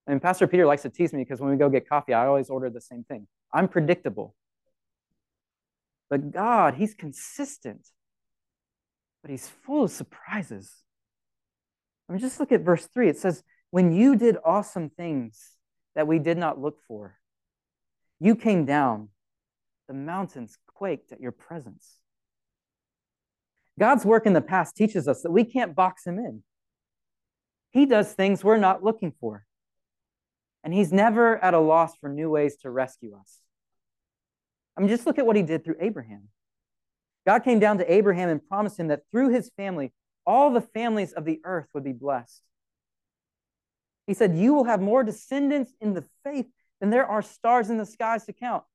Mean, 0.07 0.19
Pastor 0.21 0.47
Peter 0.47 0.65
likes 0.65 0.83
to 0.83 0.89
tease 0.89 1.11
me 1.11 1.23
because 1.23 1.41
when 1.41 1.51
we 1.51 1.57
go 1.57 1.69
get 1.69 1.87
coffee, 1.87 2.13
I 2.13 2.27
always 2.27 2.49
order 2.49 2.69
the 2.69 2.81
same 2.81 3.03
thing. 3.03 3.27
I'm 3.53 3.67
predictable. 3.67 4.35
But 6.09 6.31
God, 6.31 6.75
He's 6.75 6.93
consistent, 6.93 7.85
but 9.21 9.31
He's 9.31 9.49
full 9.49 9.83
of 9.83 9.91
surprises. 9.91 10.71
I 12.07 12.13
mean, 12.13 12.21
just 12.21 12.39
look 12.39 12.53
at 12.53 12.61
verse 12.61 12.87
3. 12.87 13.09
It 13.09 13.17
says, 13.17 13.43
When 13.69 13.91
you 13.91 14.15
did 14.15 14.37
awesome 14.45 14.89
things 14.89 15.51
that 15.95 16.07
we 16.07 16.19
did 16.19 16.37
not 16.37 16.59
look 16.59 16.77
for, 16.87 17.17
you 18.21 18.35
came 18.35 18.65
down, 18.65 19.09
the 19.89 19.93
mountains 19.93 20.57
quaked 20.67 21.11
at 21.11 21.19
your 21.19 21.33
presence. 21.33 21.97
God's 23.77 24.05
work 24.05 24.25
in 24.25 24.33
the 24.33 24.41
past 24.41 24.75
teaches 24.75 25.07
us 25.07 25.21
that 25.21 25.31
we 25.31 25.43
can't 25.43 25.75
box 25.75 26.07
Him 26.07 26.17
in. 26.17 26.43
He 27.71 27.85
does 27.85 28.13
things 28.13 28.41
we're 28.41 28.57
not 28.57 28.83
looking 28.83 29.13
for 29.19 29.46
and 30.67 30.73
he's 30.73 30.91
never 30.91 31.41
at 31.41 31.53
a 31.53 31.59
loss 31.59 31.95
for 31.95 32.09
new 32.09 32.29
ways 32.29 32.57
to 32.57 32.69
rescue 32.69 33.15
us. 33.17 33.39
I 34.75 34.81
mean, 34.81 34.89
just 34.89 35.05
look 35.05 35.17
at 35.17 35.25
what 35.25 35.37
he 35.37 35.41
did 35.41 35.63
through 35.63 35.77
Abraham. 35.79 36.27
God 37.25 37.45
came 37.45 37.59
down 37.59 37.77
to 37.77 37.89
Abraham 37.89 38.27
and 38.27 38.45
promised 38.45 38.77
him 38.77 38.89
that 38.89 39.03
through 39.09 39.29
his 39.29 39.49
family, 39.55 39.93
all 40.25 40.51
the 40.51 40.59
families 40.59 41.13
of 41.13 41.23
the 41.23 41.39
earth 41.45 41.67
would 41.73 41.85
be 41.85 41.93
blessed. 41.93 42.41
He 44.07 44.13
said, 44.13 44.35
You 44.35 44.53
will 44.53 44.65
have 44.65 44.81
more 44.81 45.05
descendants 45.05 45.71
in 45.79 45.93
the 45.93 46.03
faith 46.25 46.47
than 46.81 46.89
there 46.89 47.05
are 47.07 47.21
stars 47.21 47.69
in 47.69 47.77
the 47.77 47.85
skies 47.85 48.25
to 48.25 48.33
count. 48.33 48.65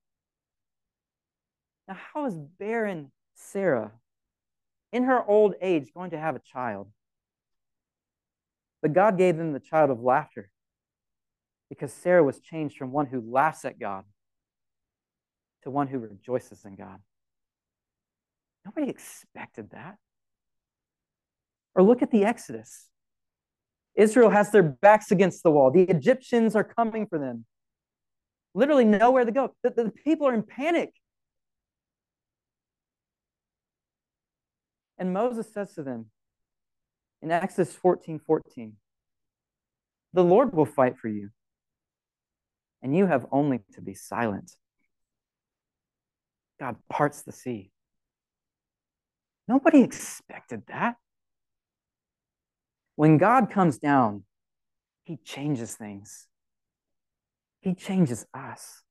Now, 1.86 1.98
how 2.14 2.24
is 2.24 2.38
barren 2.58 3.12
Sarah 3.34 3.92
in 4.94 5.02
her 5.02 5.22
old 5.22 5.56
age 5.60 5.92
going 5.92 6.12
to 6.12 6.18
have 6.18 6.36
a 6.36 6.40
child? 6.40 6.88
But 8.80 8.94
God 8.94 9.18
gave 9.18 9.36
them 9.36 9.52
the 9.52 9.60
child 9.60 9.90
of 9.90 10.00
laughter 10.00 10.48
because 11.72 11.90
Sarah 11.90 12.22
was 12.22 12.38
changed 12.38 12.76
from 12.76 12.92
one 12.92 13.06
who 13.06 13.24
laughs 13.26 13.64
at 13.64 13.80
God 13.80 14.04
to 15.62 15.70
one 15.70 15.86
who 15.86 15.98
rejoices 15.98 16.66
in 16.66 16.76
God. 16.76 16.98
Nobody 18.66 18.90
expected 18.90 19.70
that. 19.70 19.96
Or 21.74 21.82
look 21.82 22.02
at 22.02 22.10
the 22.10 22.26
Exodus. 22.26 22.88
Israel 23.94 24.28
has 24.28 24.50
their 24.52 24.62
backs 24.62 25.10
against 25.10 25.42
the 25.42 25.50
wall. 25.50 25.70
The 25.70 25.84
Egyptians 25.84 26.54
are 26.54 26.62
coming 26.62 27.06
for 27.06 27.18
them. 27.18 27.46
Literally 28.54 28.84
nowhere 28.84 29.24
to 29.24 29.32
go. 29.32 29.54
The, 29.62 29.70
the 29.70 29.90
people 30.04 30.28
are 30.28 30.34
in 30.34 30.42
panic. 30.42 30.92
And 34.98 35.14
Moses 35.14 35.50
says 35.50 35.72
to 35.76 35.82
them 35.82 36.10
in 37.22 37.30
Exodus 37.30 37.74
14 37.74 38.20
14, 38.26 38.74
The 40.12 40.22
Lord 40.22 40.52
will 40.52 40.66
fight 40.66 40.98
for 40.98 41.08
you 41.08 41.30
and 42.82 42.96
you 42.96 43.06
have 43.06 43.26
only 43.30 43.60
to 43.74 43.80
be 43.80 43.94
silent. 43.94 44.56
God 46.58 46.76
parts 46.88 47.22
the 47.22 47.32
sea. 47.32 47.70
Nobody 49.48 49.82
expected 49.82 50.62
that. 50.68 50.96
When 52.96 53.18
God 53.18 53.50
comes 53.50 53.78
down, 53.78 54.24
he 55.04 55.16
changes 55.24 55.74
things. 55.74 56.28
He 57.60 57.74
changes 57.74 58.26
us. 58.34 58.82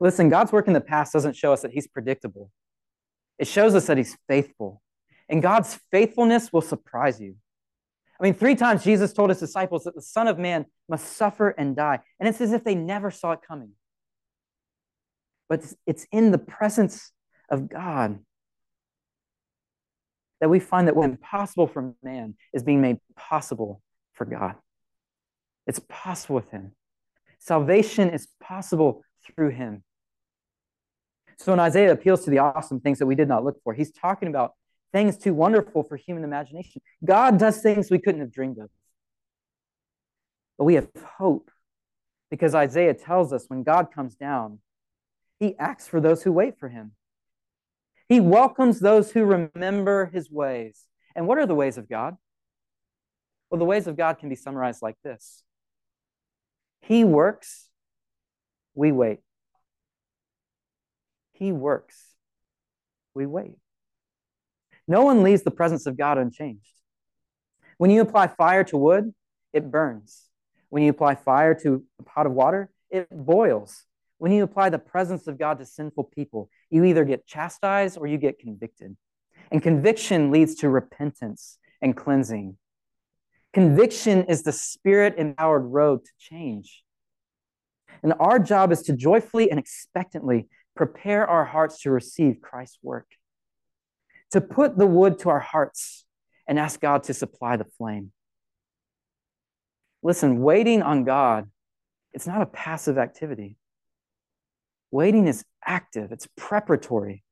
Listen, 0.00 0.28
God's 0.28 0.52
work 0.52 0.66
in 0.66 0.74
the 0.74 0.80
past 0.80 1.12
doesn't 1.12 1.36
show 1.36 1.52
us 1.52 1.62
that 1.62 1.72
he's 1.72 1.86
predictable. 1.86 2.50
It 3.38 3.46
shows 3.46 3.74
us 3.74 3.86
that 3.86 3.96
he's 3.96 4.16
faithful. 4.28 4.82
And 5.28 5.42
God's 5.42 5.78
faithfulness 5.90 6.52
will 6.52 6.60
surprise 6.60 7.20
you. 7.20 7.36
I 8.18 8.22
mean, 8.22 8.34
three 8.34 8.54
times 8.54 8.82
Jesus 8.82 9.12
told 9.12 9.30
his 9.30 9.40
disciples 9.40 9.84
that 9.84 9.94
the 9.94 10.02
Son 10.02 10.26
of 10.26 10.38
Man 10.38 10.66
must 10.88 11.16
suffer 11.16 11.50
and 11.50 11.76
die. 11.76 12.00
And 12.18 12.28
it's 12.28 12.40
as 12.40 12.52
if 12.52 12.64
they 12.64 12.74
never 12.74 13.10
saw 13.10 13.32
it 13.32 13.40
coming. 13.46 13.72
But 15.48 15.64
it's 15.86 16.06
in 16.10 16.30
the 16.30 16.38
presence 16.38 17.12
of 17.50 17.68
God 17.68 18.18
that 20.40 20.48
we 20.48 20.60
find 20.60 20.88
that 20.88 20.96
what 20.96 21.08
impossible 21.08 21.66
for 21.66 21.94
man 22.02 22.34
is 22.52 22.62
being 22.62 22.80
made 22.80 22.98
possible 23.16 23.80
for 24.12 24.24
God. 24.24 24.54
It's 25.66 25.80
possible 25.88 26.36
with 26.36 26.50
Him. 26.50 26.72
Salvation 27.38 28.10
is 28.10 28.28
possible 28.40 29.02
through 29.24 29.50
Him. 29.50 29.82
So 31.38 31.52
when 31.52 31.60
Isaiah 31.60 31.92
appeals 31.92 32.24
to 32.24 32.30
the 32.30 32.38
awesome 32.38 32.80
things 32.80 32.98
that 32.98 33.06
we 33.06 33.14
did 33.14 33.28
not 33.28 33.44
look 33.44 33.62
for, 33.62 33.74
he's 33.74 33.92
talking 33.92 34.28
about 34.28 34.52
things 34.92 35.16
too 35.16 35.34
wonderful 35.34 35.82
for 35.82 35.96
human 35.96 36.24
imagination. 36.24 36.82
God 37.04 37.38
does 37.38 37.60
things 37.60 37.90
we 37.90 37.98
couldn't 37.98 38.20
have 38.20 38.32
dreamed 38.32 38.58
of. 38.58 38.70
But 40.58 40.64
we 40.64 40.74
have 40.74 40.88
hope 41.18 41.50
because 42.30 42.54
Isaiah 42.54 42.94
tells 42.94 43.32
us 43.32 43.44
when 43.48 43.62
God 43.62 43.92
comes 43.94 44.14
down, 44.14 44.60
he 45.38 45.54
acts 45.58 45.86
for 45.86 46.00
those 46.00 46.22
who 46.22 46.32
wait 46.32 46.58
for 46.58 46.68
him. 46.68 46.92
He 48.08 48.20
welcomes 48.20 48.80
those 48.80 49.12
who 49.12 49.24
remember 49.24 50.06
his 50.06 50.30
ways. 50.30 50.84
And 51.14 51.26
what 51.26 51.38
are 51.38 51.46
the 51.46 51.54
ways 51.54 51.76
of 51.76 51.88
God? 51.88 52.16
Well, 53.50 53.58
the 53.58 53.64
ways 53.64 53.86
of 53.86 53.96
God 53.96 54.18
can 54.18 54.28
be 54.28 54.34
summarized 54.34 54.82
like 54.82 54.96
this 55.04 55.42
He 56.80 57.04
works, 57.04 57.68
we 58.74 58.92
wait. 58.92 59.20
He 61.32 61.52
works, 61.52 62.14
we 63.14 63.26
wait. 63.26 63.56
No 64.88 65.02
one 65.02 65.22
leaves 65.22 65.42
the 65.42 65.50
presence 65.50 65.86
of 65.86 65.96
God 65.96 66.18
unchanged. 66.18 66.70
When 67.78 67.90
you 67.90 68.00
apply 68.00 68.28
fire 68.28 68.64
to 68.64 68.76
wood, 68.76 69.12
it 69.52 69.70
burns. 69.70 70.22
When 70.68 70.82
you 70.82 70.90
apply 70.90 71.16
fire 71.16 71.54
to 71.62 71.84
a 71.98 72.02
pot 72.02 72.26
of 72.26 72.32
water, 72.32 72.70
it 72.90 73.08
boils. 73.10 73.84
When 74.18 74.32
you 74.32 74.44
apply 74.44 74.70
the 74.70 74.78
presence 74.78 75.26
of 75.26 75.38
God 75.38 75.58
to 75.58 75.66
sinful 75.66 76.04
people, 76.04 76.50
you 76.70 76.84
either 76.84 77.04
get 77.04 77.26
chastised 77.26 77.98
or 77.98 78.06
you 78.06 78.16
get 78.16 78.38
convicted. 78.38 78.96
And 79.52 79.62
conviction 79.62 80.30
leads 80.30 80.56
to 80.56 80.68
repentance 80.68 81.58
and 81.82 81.96
cleansing. 81.96 82.56
Conviction 83.52 84.24
is 84.24 84.42
the 84.42 84.52
spirit 84.52 85.14
empowered 85.18 85.64
road 85.64 86.04
to 86.04 86.10
change. 86.18 86.82
And 88.02 88.14
our 88.18 88.38
job 88.38 88.72
is 88.72 88.82
to 88.82 88.92
joyfully 88.94 89.50
and 89.50 89.58
expectantly 89.58 90.48
prepare 90.74 91.26
our 91.26 91.44
hearts 91.44 91.80
to 91.82 91.90
receive 91.90 92.40
Christ's 92.40 92.78
work 92.82 93.06
to 94.32 94.40
put 94.40 94.76
the 94.76 94.86
wood 94.86 95.18
to 95.20 95.28
our 95.30 95.40
hearts 95.40 96.04
and 96.46 96.58
ask 96.58 96.80
God 96.80 97.04
to 97.04 97.14
supply 97.14 97.56
the 97.56 97.64
flame. 97.64 98.12
Listen, 100.02 100.40
waiting 100.40 100.82
on 100.82 101.04
God, 101.04 101.50
it's 102.12 102.26
not 102.26 102.42
a 102.42 102.46
passive 102.46 102.98
activity. 102.98 103.56
Waiting 104.90 105.26
is 105.26 105.44
active, 105.64 106.12
it's 106.12 106.28
preparatory. 106.36 107.24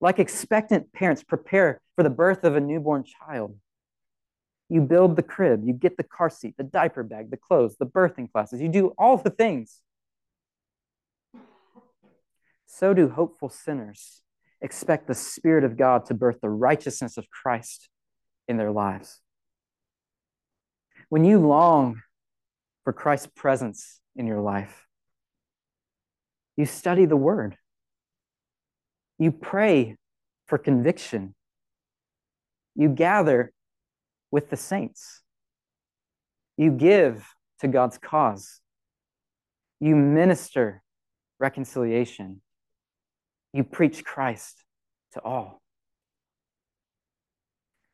Like 0.00 0.18
expectant 0.18 0.92
parents 0.92 1.22
prepare 1.22 1.80
for 1.96 2.02
the 2.02 2.10
birth 2.10 2.44
of 2.44 2.56
a 2.56 2.60
newborn 2.60 3.04
child. 3.04 3.56
You 4.68 4.82
build 4.82 5.16
the 5.16 5.22
crib, 5.22 5.62
you 5.64 5.72
get 5.72 5.96
the 5.96 6.04
car 6.04 6.30
seat, 6.30 6.54
the 6.56 6.64
diaper 6.64 7.02
bag, 7.02 7.30
the 7.30 7.36
clothes, 7.36 7.76
the 7.78 7.86
birthing 7.86 8.30
classes. 8.30 8.60
You 8.60 8.68
do 8.68 8.94
all 8.98 9.16
the 9.16 9.30
things. 9.30 9.80
So 12.66 12.92
do 12.92 13.08
hopeful 13.08 13.48
sinners 13.48 14.20
expect 14.60 15.06
the 15.06 15.14
Spirit 15.14 15.64
of 15.64 15.76
God 15.76 16.06
to 16.06 16.14
birth 16.14 16.40
the 16.40 16.50
righteousness 16.50 17.16
of 17.16 17.30
Christ 17.30 17.88
in 18.46 18.56
their 18.56 18.70
lives. 18.70 19.20
When 21.08 21.24
you 21.24 21.38
long 21.38 22.02
for 22.84 22.92
Christ's 22.92 23.30
presence 23.34 24.00
in 24.16 24.26
your 24.26 24.40
life, 24.40 24.86
you 26.56 26.66
study 26.66 27.04
the 27.04 27.16
Word. 27.16 27.56
You 29.18 29.30
pray 29.30 29.96
for 30.46 30.58
conviction. 30.58 31.34
You 32.74 32.88
gather 32.88 33.52
with 34.30 34.50
the 34.50 34.56
saints. 34.56 35.22
You 36.56 36.72
give 36.72 37.26
to 37.60 37.68
God's 37.68 37.98
cause. 37.98 38.60
You 39.80 39.94
minister 39.94 40.82
reconciliation 41.38 42.40
you 43.52 43.64
preach 43.64 44.04
Christ 44.04 44.64
to 45.12 45.22
all. 45.22 45.60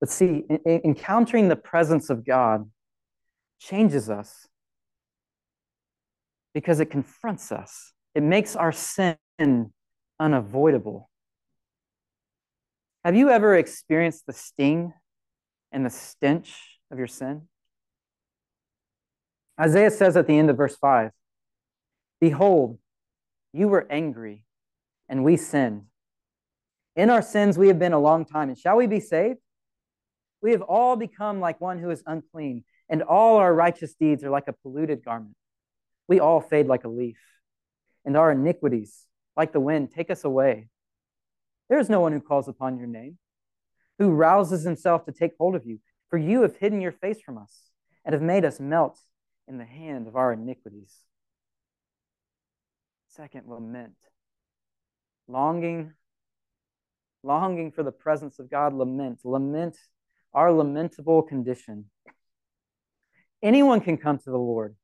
But 0.01 0.11
see, 0.11 0.45
encountering 0.67 1.49
the 1.49 1.57
presence 1.57 2.11
of 2.11 2.27
God 2.27 2.71
changes 3.59 4.11
us 4.11 4.49
because 6.53 6.81
it 6.81 6.87
confronts 6.87 7.51
us, 7.51 7.93
it 8.15 8.23
makes 8.23 8.55
our 8.55 8.73
sin 8.73 9.17
unavoidable. 10.21 11.11
Have 13.05 13.17
you 13.17 13.31
ever 13.31 13.55
experienced 13.57 14.27
the 14.27 14.33
sting 14.33 14.93
and 15.73 15.85
the 15.85 15.91
stench 15.91 16.79
of 16.91 16.99
your 16.99 17.07
sin? 17.07 17.49
Isaiah 19.61 19.91
says 19.91 20.17
at 20.17 20.27
the 20.27 20.39
end 20.39 20.51
of 20.51 20.57
verse 20.57 20.77
5 20.77 21.11
Behold, 22.21 22.79
you 23.53 23.69
were 23.69 23.87
angry 23.91 24.45
and 25.09 25.25
we 25.25 25.37
sinned. 25.37 25.85
In 26.97 27.11
our 27.11 27.23
sins, 27.23 27.59
we 27.59 27.69
have 27.69 27.79
been 27.79 27.93
a 27.93 27.99
long 27.99 28.25
time. 28.25 28.49
And 28.49 28.59
shall 28.59 28.77
we 28.77 28.87
be 28.87 29.01
saved? 29.01 29.39
We 30.41 30.53
have 30.53 30.63
all 30.63 30.97
become 30.97 31.41
like 31.41 31.61
one 31.61 31.79
who 31.79 31.91
is 31.91 32.03
unclean, 32.07 32.65
and 32.89 33.03
all 33.03 33.37
our 33.37 33.55
righteous 33.55 33.95
deeds 33.95 34.23
are 34.23 34.31
like 34.31 34.47
a 34.47 34.53
polluted 34.53 35.05
garment. 35.05 35.37
We 36.07 36.21
all 36.21 36.41
fade 36.41 36.67
like 36.67 36.85
a 36.85 36.89
leaf, 36.89 37.19
and 38.05 38.17
our 38.17 38.31
iniquities, 38.31 39.07
like 39.37 39.53
the 39.53 39.61
wind, 39.61 39.91
take 39.91 40.11
us 40.11 40.23
away. 40.23 40.69
There 41.71 41.79
is 41.79 41.89
no 41.89 42.01
one 42.01 42.13
who 42.13 42.21
calls 42.21 42.47
upon 42.47 42.77
your 42.77 42.87
name, 42.87 43.17
who 43.99 44.11
rouses 44.11 44.65
himself 44.65 45.07
to 45.07 45.13
take 45.13 45.33
hold 45.39 45.55
of 45.55 45.65
you. 45.65 45.81
For 46.11 46.19
you 46.19 46.43
have 46.43 46.57
hidden 46.57 46.83
your 46.83 46.93
face 46.93 47.23
from 47.23 47.39
us, 47.39 47.71
and 48.05 48.13
have 48.13 48.23
made 48.23 48.45
us 48.45 48.61
melt 48.61 48.99
in 49.49 49.57
the 49.57 49.65
hand 49.65 50.07
of 50.07 50.15
our 50.15 50.33
iniquities. 50.33 50.95
Second, 53.09 53.49
lament 53.49 53.97
longing, 55.29 55.93
longing 57.23 57.73
for 57.73 57.83
the 57.83 57.93
presence 57.93 58.39
of 58.39 58.51
God, 58.51 58.75
lament, 58.75 59.21
lament 59.25 59.77
our 60.33 60.53
lamentable 60.53 61.23
condition. 61.23 61.87
Anyone 63.43 63.81
can 63.81 63.97
come 63.97 64.19
to 64.19 64.31
the 64.31 64.39
Lord, 64.39 64.75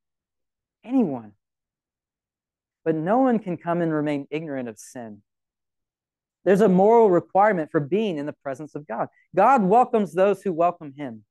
anyone. 0.85 1.33
But 2.85 2.95
no 2.95 3.19
one 3.19 3.39
can 3.39 3.57
come 3.57 3.83
and 3.83 3.93
remain 3.93 4.27
ignorant 4.31 4.69
of 4.69 4.79
sin. 4.79 5.23
There's 6.45 6.63
a 6.63 6.69
moral 6.69 7.11
requirement 7.11 7.71
for 7.71 7.81
being 7.81 8.17
in 8.17 8.25
the 8.25 8.33
presence 8.33 8.75
of 8.75 8.87
God. 8.87 9.09
God 9.37 9.63
welcomes 9.63 10.15
those 10.15 10.43
who 10.43 10.53
welcome 10.53 10.95
him. 10.97 11.25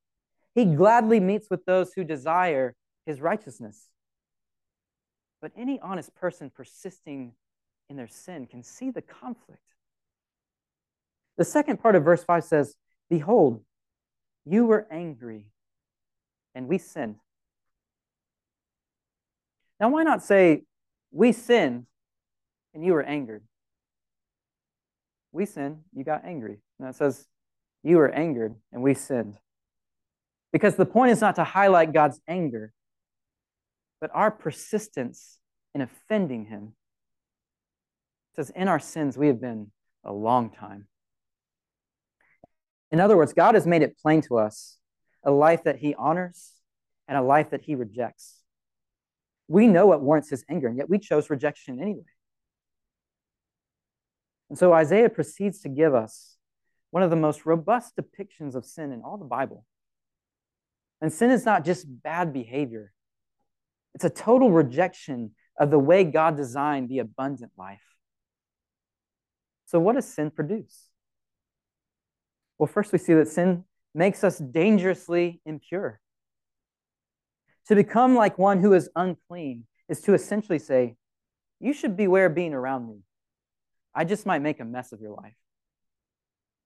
He 0.54 0.66
gladly 0.66 1.20
meets 1.20 1.50
with 1.50 1.66
those 1.66 1.94
who 1.94 2.04
desire 2.04 2.76
his 3.06 3.20
righteousness. 3.20 3.88
But 5.42 5.52
any 5.58 5.80
honest 5.80 6.14
person 6.16 6.52
persisting 6.54 7.34
in 7.90 7.96
their 7.96 8.08
sin 8.08 8.46
can 8.46 8.64
see 8.64 8.92
the 8.92 9.02
conflict. 9.02 9.62
The 11.38 11.46
second 11.46 11.82
part 11.82 11.96
of 11.96 12.04
verse 12.04 12.24
5 12.24 12.44
says, 12.44 12.76
Behold, 13.10 13.62
you 14.46 14.66
were 14.66 14.88
angry, 14.92 15.48
and 16.54 16.68
we 16.68 16.78
sinned. 16.78 17.16
Now, 19.80 19.90
why 19.90 20.04
not 20.04 20.24
say, 20.24 20.64
We 21.12 21.32
sinned, 21.32 21.86
and 22.74 22.86
you 22.86 22.94
were 22.94 23.04
angered? 23.04 23.44
We 25.32 25.46
sinned, 25.46 25.80
you 25.96 26.04
got 26.04 26.26
angry. 26.26 26.58
Now 26.80 26.90
it 26.90 26.96
says, 26.96 27.28
You 27.84 27.98
were 27.98 28.10
angered, 28.10 28.56
and 28.72 28.84
we 28.84 28.94
sinned. 28.94 29.38
Because 30.52 30.76
the 30.76 30.86
point 30.86 31.12
is 31.12 31.22
not 31.22 31.36
to 31.36 31.44
highlight 31.44 31.94
God's 31.94 32.20
anger, 32.28 32.74
but 34.02 34.10
our 34.14 34.32
persistence 34.32 35.40
in 35.74 35.82
offending 35.82 36.46
him 36.46 36.74
says, 38.36 38.52
In 38.56 38.68
our 38.68 38.80
sins, 38.80 39.18
we 39.18 39.28
have 39.28 39.42
been 39.42 39.72
a 40.04 40.14
long 40.14 40.52
time. 40.52 40.88
In 42.92 43.00
other 43.00 43.18
words, 43.18 43.34
God 43.34 43.56
has 43.56 43.68
made 43.68 43.82
it 43.82 43.98
plain 43.98 44.22
to 44.24 44.38
us 44.38 44.78
a 45.24 45.32
life 45.32 45.64
that 45.66 45.78
he 45.78 45.94
honors 45.96 46.54
and 47.08 47.18
a 47.18 47.22
life 47.22 47.52
that 47.52 47.62
he 47.62 47.76
rejects. 47.76 48.38
We 49.48 49.68
know 49.68 49.88
what 49.88 50.02
warrants 50.02 50.30
his 50.30 50.46
anger, 50.50 50.68
and 50.68 50.78
yet 50.78 50.90
we 50.90 51.00
chose 51.00 51.30
rejection 51.30 51.80
anyway. 51.82 52.06
And 54.50 54.58
so 54.58 54.74
Isaiah 54.74 55.10
proceeds 55.10 55.60
to 55.62 55.70
give 55.70 55.94
us 55.94 56.38
one 56.92 57.04
of 57.04 57.10
the 57.10 57.16
most 57.16 57.46
robust 57.46 57.94
depictions 57.96 58.56
of 58.56 58.66
sin 58.66 58.92
in 58.92 59.02
all 59.02 59.18
the 59.18 59.26
Bible. 59.26 59.66
And 61.02 61.14
sin 61.14 61.32
is 61.32 61.46
not 61.46 61.66
just 61.66 61.86
bad 62.04 62.34
behavior, 62.34 62.94
it's 63.96 64.06
a 64.06 64.10
total 64.10 64.52
rejection 64.52 65.32
of 65.60 65.72
the 65.72 65.80
way 65.80 66.04
God 66.04 66.38
designed 66.38 66.90
the 66.90 67.00
abundant 67.00 67.52
life. 67.58 67.82
So, 69.70 69.80
what 69.80 69.94
does 69.94 70.12
sin 70.12 70.32
produce? 70.32 70.86
Well, 72.58 72.66
first 72.66 72.92
we 72.92 72.98
see 72.98 73.14
that 73.14 73.28
sin 73.28 73.66
makes 73.94 74.24
us 74.24 74.40
dangerously 74.40 75.42
impure. 75.46 76.02
To 77.68 77.76
become 77.76 78.16
like 78.16 78.40
one 78.40 78.62
who 78.62 78.74
is 78.74 78.90
unclean 78.96 79.66
is 79.88 80.02
to 80.02 80.16
essentially 80.16 80.58
say, 80.58 80.96
You 81.60 81.74
should 81.74 81.96
beware 81.96 82.30
being 82.30 82.56
around 82.56 82.88
me. 82.88 83.02
I 83.94 84.06
just 84.06 84.26
might 84.26 84.42
make 84.42 84.60
a 84.60 84.66
mess 84.66 84.92
of 84.92 85.02
your 85.02 85.16
life. 85.16 85.38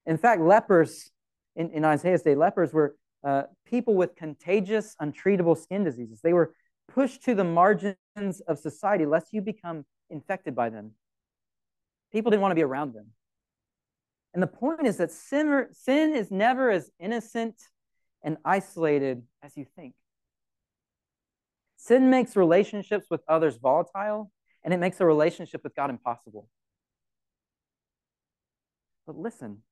In 0.06 0.18
fact, 0.18 0.42
lepers 0.42 1.12
in, 1.58 1.72
in 1.72 1.84
Isaiah's 1.84 2.22
day, 2.22 2.36
lepers 2.36 2.72
were 2.72 2.96
uh, 3.22 3.44
people 3.66 3.96
with 3.96 4.16
contagious, 4.16 4.96
untreatable 5.02 5.58
skin 5.58 5.84
diseases. 5.84 6.22
They 6.22 6.32
were 6.32 6.54
pushed 6.88 7.26
to 7.26 7.36
the 7.36 7.44
margins 7.44 7.98
of 8.48 8.60
society 8.60 9.06
lest 9.06 9.34
you 9.34 9.42
become 9.42 9.84
infected 10.10 10.56
by 10.56 10.70
them. 10.70 10.92
People 12.14 12.30
didn't 12.32 12.42
want 12.42 12.52
to 12.52 12.56
be 12.56 12.64
around 12.64 12.94
them. 12.94 13.08
And 14.34 14.42
the 14.42 14.48
point 14.48 14.86
is 14.86 14.98
that 14.98 15.12
sin, 15.12 15.68
sin 15.72 16.16
is 16.16 16.32
never 16.32 16.70
as 16.72 16.90
innocent 17.00 17.56
and 18.24 18.38
isolated 18.46 19.24
as 19.42 19.58
you 19.58 19.66
think. 19.76 19.94
Sin 21.76 22.10
makes 22.10 22.36
relationships 22.36 23.08
with 23.10 23.22
others 23.28 23.58
volatile, 23.58 24.32
and 24.64 24.74
it 24.74 24.78
makes 24.78 25.02
a 25.02 25.06
relationship 25.06 25.62
with 25.64 25.76
God 25.76 25.90
impossible. 25.90 26.48
But 29.06 29.18
listen, 29.18 29.64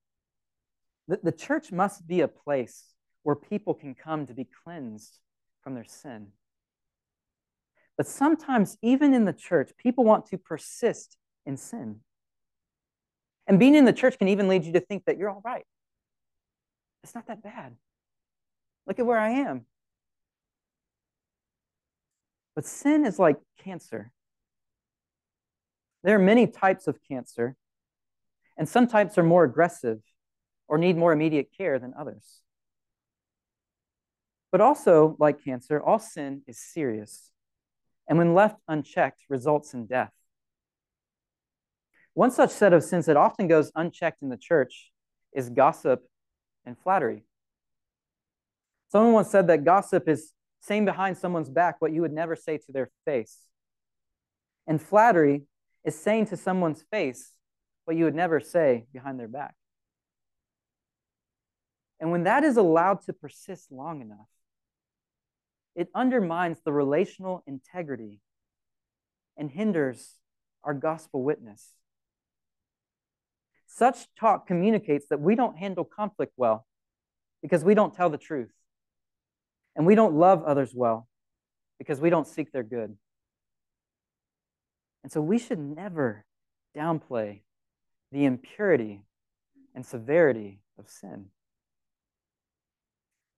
the, 1.07 1.19
the 1.23 1.31
church 1.31 1.71
must 1.71 2.05
be 2.05 2.21
a 2.21 2.27
place 2.27 2.93
where 3.23 3.35
people 3.35 3.73
can 3.73 3.95
come 3.95 4.27
to 4.27 4.33
be 4.33 4.47
cleansed 4.63 5.19
from 5.63 5.75
their 5.75 5.85
sin. 5.85 6.27
But 7.97 8.07
sometimes, 8.07 8.77
even 8.81 9.13
in 9.13 9.25
the 9.25 9.33
church, 9.33 9.71
people 9.77 10.03
want 10.03 10.25
to 10.27 10.37
persist 10.37 11.17
in 11.45 11.55
sin. 11.55 12.01
And 13.51 13.59
being 13.59 13.75
in 13.75 13.83
the 13.83 13.91
church 13.91 14.17
can 14.17 14.29
even 14.29 14.47
lead 14.47 14.63
you 14.63 14.71
to 14.71 14.79
think 14.79 15.03
that 15.03 15.17
you're 15.17 15.29
all 15.29 15.41
right. 15.43 15.65
It's 17.03 17.13
not 17.13 17.27
that 17.27 17.43
bad. 17.43 17.75
Look 18.87 18.97
at 18.97 19.05
where 19.05 19.19
I 19.19 19.31
am. 19.31 19.65
But 22.55 22.65
sin 22.65 23.05
is 23.05 23.19
like 23.19 23.35
cancer. 23.61 24.13
There 26.01 26.15
are 26.15 26.23
many 26.23 26.47
types 26.47 26.87
of 26.87 26.99
cancer, 27.05 27.57
and 28.57 28.69
some 28.69 28.87
types 28.87 29.17
are 29.17 29.23
more 29.23 29.43
aggressive 29.43 29.99
or 30.69 30.77
need 30.77 30.95
more 30.95 31.11
immediate 31.11 31.49
care 31.57 31.77
than 31.77 31.93
others. 31.99 32.39
But 34.53 34.61
also, 34.61 35.17
like 35.19 35.43
cancer, 35.43 35.83
all 35.83 35.99
sin 35.99 36.43
is 36.47 36.57
serious, 36.57 37.31
and 38.07 38.17
when 38.17 38.33
left 38.33 38.61
unchecked, 38.69 39.25
results 39.27 39.73
in 39.73 39.87
death. 39.87 40.13
One 42.13 42.31
such 42.31 42.49
set 42.51 42.73
of 42.73 42.83
sins 42.83 43.05
that 43.05 43.17
often 43.17 43.47
goes 43.47 43.71
unchecked 43.75 44.21
in 44.21 44.29
the 44.29 44.37
church 44.37 44.91
is 45.33 45.49
gossip 45.49 46.03
and 46.65 46.77
flattery. 46.77 47.23
Someone 48.91 49.13
once 49.13 49.29
said 49.29 49.47
that 49.47 49.63
gossip 49.63 50.09
is 50.09 50.33
saying 50.59 50.85
behind 50.85 51.17
someone's 51.17 51.49
back 51.49 51.77
what 51.79 51.93
you 51.93 52.01
would 52.01 52.11
never 52.11 52.35
say 52.35 52.57
to 52.57 52.71
their 52.71 52.91
face. 53.05 53.37
And 54.67 54.81
flattery 54.81 55.43
is 55.85 55.97
saying 55.97 56.27
to 56.27 56.37
someone's 56.37 56.83
face 56.91 57.31
what 57.85 57.95
you 57.95 58.03
would 58.03 58.15
never 58.15 58.39
say 58.39 58.85
behind 58.93 59.19
their 59.19 59.27
back. 59.27 59.55
And 61.99 62.11
when 62.11 62.23
that 62.23 62.43
is 62.43 62.57
allowed 62.57 63.03
to 63.03 63.13
persist 63.13 63.71
long 63.71 64.01
enough, 64.01 64.27
it 65.75 65.87
undermines 65.95 66.59
the 66.63 66.73
relational 66.73 67.43
integrity 67.47 68.19
and 69.37 69.49
hinders 69.49 70.15
our 70.63 70.73
gospel 70.73 71.23
witness. 71.23 71.73
Such 73.73 74.13
talk 74.19 74.47
communicates 74.47 75.07
that 75.09 75.21
we 75.21 75.33
don't 75.33 75.57
handle 75.57 75.85
conflict 75.85 76.33
well 76.35 76.67
because 77.41 77.63
we 77.63 77.73
don't 77.73 77.93
tell 77.93 78.09
the 78.09 78.17
truth. 78.17 78.51
And 79.77 79.85
we 79.85 79.95
don't 79.95 80.13
love 80.13 80.43
others 80.43 80.73
well 80.75 81.07
because 81.79 82.01
we 82.01 82.09
don't 82.09 82.27
seek 82.27 82.51
their 82.51 82.63
good. 82.63 82.97
And 85.03 85.11
so 85.11 85.21
we 85.21 85.39
should 85.39 85.57
never 85.57 86.25
downplay 86.75 87.43
the 88.11 88.25
impurity 88.25 89.03
and 89.73 89.85
severity 89.85 90.59
of 90.77 90.89
sin. 90.89 91.27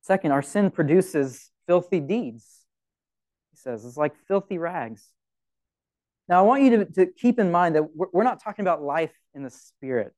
Second, 0.02 0.32
our 0.32 0.42
sin 0.42 0.72
produces 0.72 1.52
filthy 1.68 2.00
deeds. 2.00 2.66
He 3.52 3.58
says 3.58 3.86
it's 3.86 3.98
like 3.98 4.14
filthy 4.28 4.58
rags. 4.58 5.10
Now, 6.28 6.40
I 6.40 6.42
want 6.42 6.64
you 6.64 6.70
to, 6.78 6.86
to 6.86 7.06
keep 7.06 7.38
in 7.38 7.52
mind 7.52 7.76
that 7.76 7.96
we're, 7.96 8.08
we're 8.12 8.24
not 8.24 8.44
talking 8.44 8.64
about 8.64 8.82
life 8.82 9.14
in 9.36 9.44
the 9.44 9.52
spirit 9.52 10.14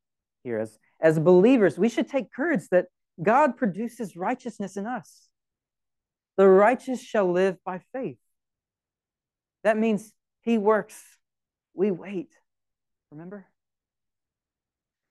here. 0.46 0.60
As, 0.60 0.80
as 1.02 1.20
believers, 1.20 1.78
we 1.78 1.90
should 1.90 2.08
take 2.08 2.32
courage 2.32 2.70
that 2.72 2.86
God 3.22 3.58
produces 3.58 4.16
righteousness 4.16 4.78
in 4.78 4.86
us. 4.86 5.28
The 6.38 6.48
righteous 6.48 7.02
shall 7.02 7.30
live 7.30 7.58
by 7.66 7.82
faith. 7.92 8.20
That 9.64 9.78
means 9.78 10.14
he 10.42 10.58
works, 10.58 11.02
we 11.74 11.92
wait. 11.92 12.30
Remember? 13.12 13.48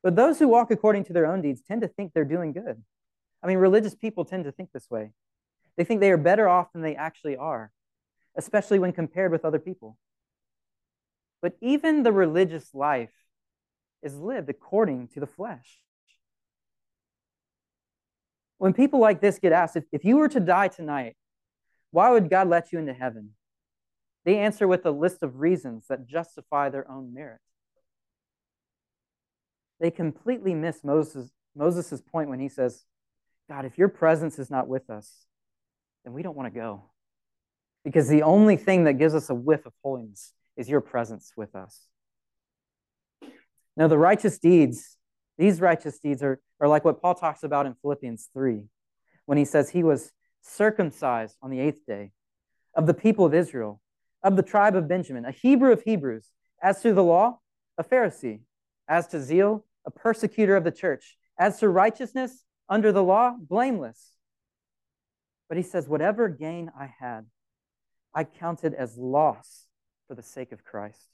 But 0.03 0.17
those 0.17 0.39
who 0.39 0.49
walk 0.49 0.71
according 0.71 1.05
to 1.05 1.13
their 1.13 1.27
own 1.27 1.43
deeds 1.43 1.63
tend 1.67 1.81
to 1.81 1.89
think 1.89 2.13
they're 2.13 2.25
doing 2.25 2.53
good. 2.53 2.83
I 3.43 3.47
mean, 3.47 3.59
religious 3.59 3.95
people 3.95 4.25
tend 4.25 4.45
to 4.45 4.53
think 4.53 4.71
this 4.73 4.89
way. 4.91 5.11
They 5.77 5.85
think 5.85 6.01
they 6.01 6.11
are 6.11 6.17
better 6.17 6.49
off 6.49 6.73
than 6.73 6.83
they 6.83 6.95
actually 6.95 7.37
are, 7.37 7.73
especially 8.37 8.79
when 8.79 8.93
compared 8.93 9.33
with 9.33 9.45
other 9.45 9.59
people. 9.59 9.99
But 11.43 11.55
even 11.61 12.03
the 12.03 12.13
religious 12.13 12.73
life 12.75 13.11
is 14.05 14.15
lived 14.17 14.49
according 14.49 15.09
to 15.09 15.21
the 15.21 15.27
flesh. 15.27 15.81
When 18.59 18.73
people 18.73 19.01
like 19.01 19.21
this 19.21 19.39
get 19.41 19.53
asked, 19.53 19.77
if, 19.77 19.85
if 19.91 20.05
you 20.05 20.19
were 20.19 20.29
to 20.29 20.41
die 20.41 20.69
tonight, 20.69 21.17
why 21.91 22.11
would 22.11 22.31
God 22.31 22.49
let 22.49 22.73
you 22.73 22.79
into 22.79 22.95
heaven? 22.95 23.31
They 24.25 24.39
answer 24.39 24.69
with 24.69 24.87
a 24.87 24.91
list 24.91 25.23
of 25.23 25.41
reasons 25.41 25.87
that 25.89 26.07
justify 26.07 26.71
their 26.71 26.89
own 26.91 27.13
merit. 27.13 27.41
They 29.81 29.91
completely 29.91 30.55
miss 30.55 30.85
Moses' 30.85 31.31
Moses' 31.57 32.01
point 32.01 32.31
when 32.31 32.41
he 32.41 32.49
says, 32.49 32.85
God, 33.49 33.65
if 33.65 33.79
your 33.79 33.89
presence 33.89 34.39
is 34.39 34.51
not 34.51 34.67
with 34.67 34.91
us, 34.91 35.27
then 36.05 36.13
we 36.13 36.23
don't 36.23 36.37
want 36.37 36.53
to 36.53 36.59
go. 36.59 36.91
Because 37.85 38.09
the 38.09 38.23
only 38.23 38.57
thing 38.57 38.85
that 38.85 38.95
gives 38.95 39.15
us 39.15 39.31
a 39.31 39.35
whiff 39.35 39.67
of 39.67 39.73
holiness 39.83 40.33
is 40.57 40.69
your 40.69 40.81
presence 40.81 41.33
with 41.37 41.55
us. 41.55 41.87
Now, 43.77 43.89
the 43.89 43.99
righteous 43.99 44.39
deeds, 44.39 44.97
these 45.37 45.61
righteous 45.61 45.99
deeds 45.99 46.23
are, 46.23 46.41
are 46.61 46.69
like 46.69 46.85
what 46.85 47.01
Paul 47.01 47.15
talks 47.15 47.43
about 47.43 47.67
in 47.67 47.75
Philippians 47.75 48.29
3, 48.33 48.63
when 49.27 49.39
he 49.39 49.45
says 49.45 49.71
he 49.71 49.83
was 49.83 50.13
circumcised 50.43 51.37
on 51.43 51.51
the 51.51 51.61
eighth 51.61 51.85
day 51.87 52.13
of 52.75 52.87
the 52.87 52.95
people 52.95 53.25
of 53.25 53.35
Israel, 53.35 53.81
of 54.23 54.37
the 54.37 54.43
tribe 54.43 54.77
of 54.77 54.89
Benjamin, 54.89 55.25
a 55.25 55.33
Hebrew 55.33 55.73
of 55.73 55.83
Hebrews, 55.83 56.31
as 56.63 56.81
to 56.83 56.93
the 56.93 57.03
law, 57.03 57.41
a 57.77 57.85
Pharisee, 57.85 58.41
as 58.89 59.07
to 59.09 59.21
zeal, 59.21 59.65
a 59.85 59.91
persecutor 59.91 60.57
of 60.57 60.65
the 60.65 60.71
church, 60.71 61.17
as 61.39 61.59
to 61.59 61.69
righteousness 61.69 62.45
under 62.69 62.93
the 62.93 63.03
law, 63.03 63.37
blameless. 63.39 64.13
But 65.49 65.59
he 65.59 65.63
says, 65.63 65.89
whatever 65.89 66.29
gain 66.29 66.71
I 66.79 66.93
had, 66.99 67.27
I 68.15 68.25
counted 68.25 68.75
as 68.75 68.97
loss 68.97 69.67
for 70.09 70.15
the 70.15 70.23
sake 70.23 70.53
of 70.53 70.65
Christ. 70.65 71.14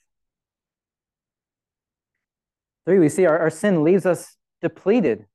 Three, 2.85 2.99
we 2.99 3.09
see 3.09 3.25
our, 3.25 3.37
our 3.37 3.49
sin 3.49 3.83
leaves 3.83 4.05
us 4.05 4.35
depleted 4.61 5.25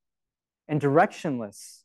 and 0.69 0.81
directionless. 0.81 1.83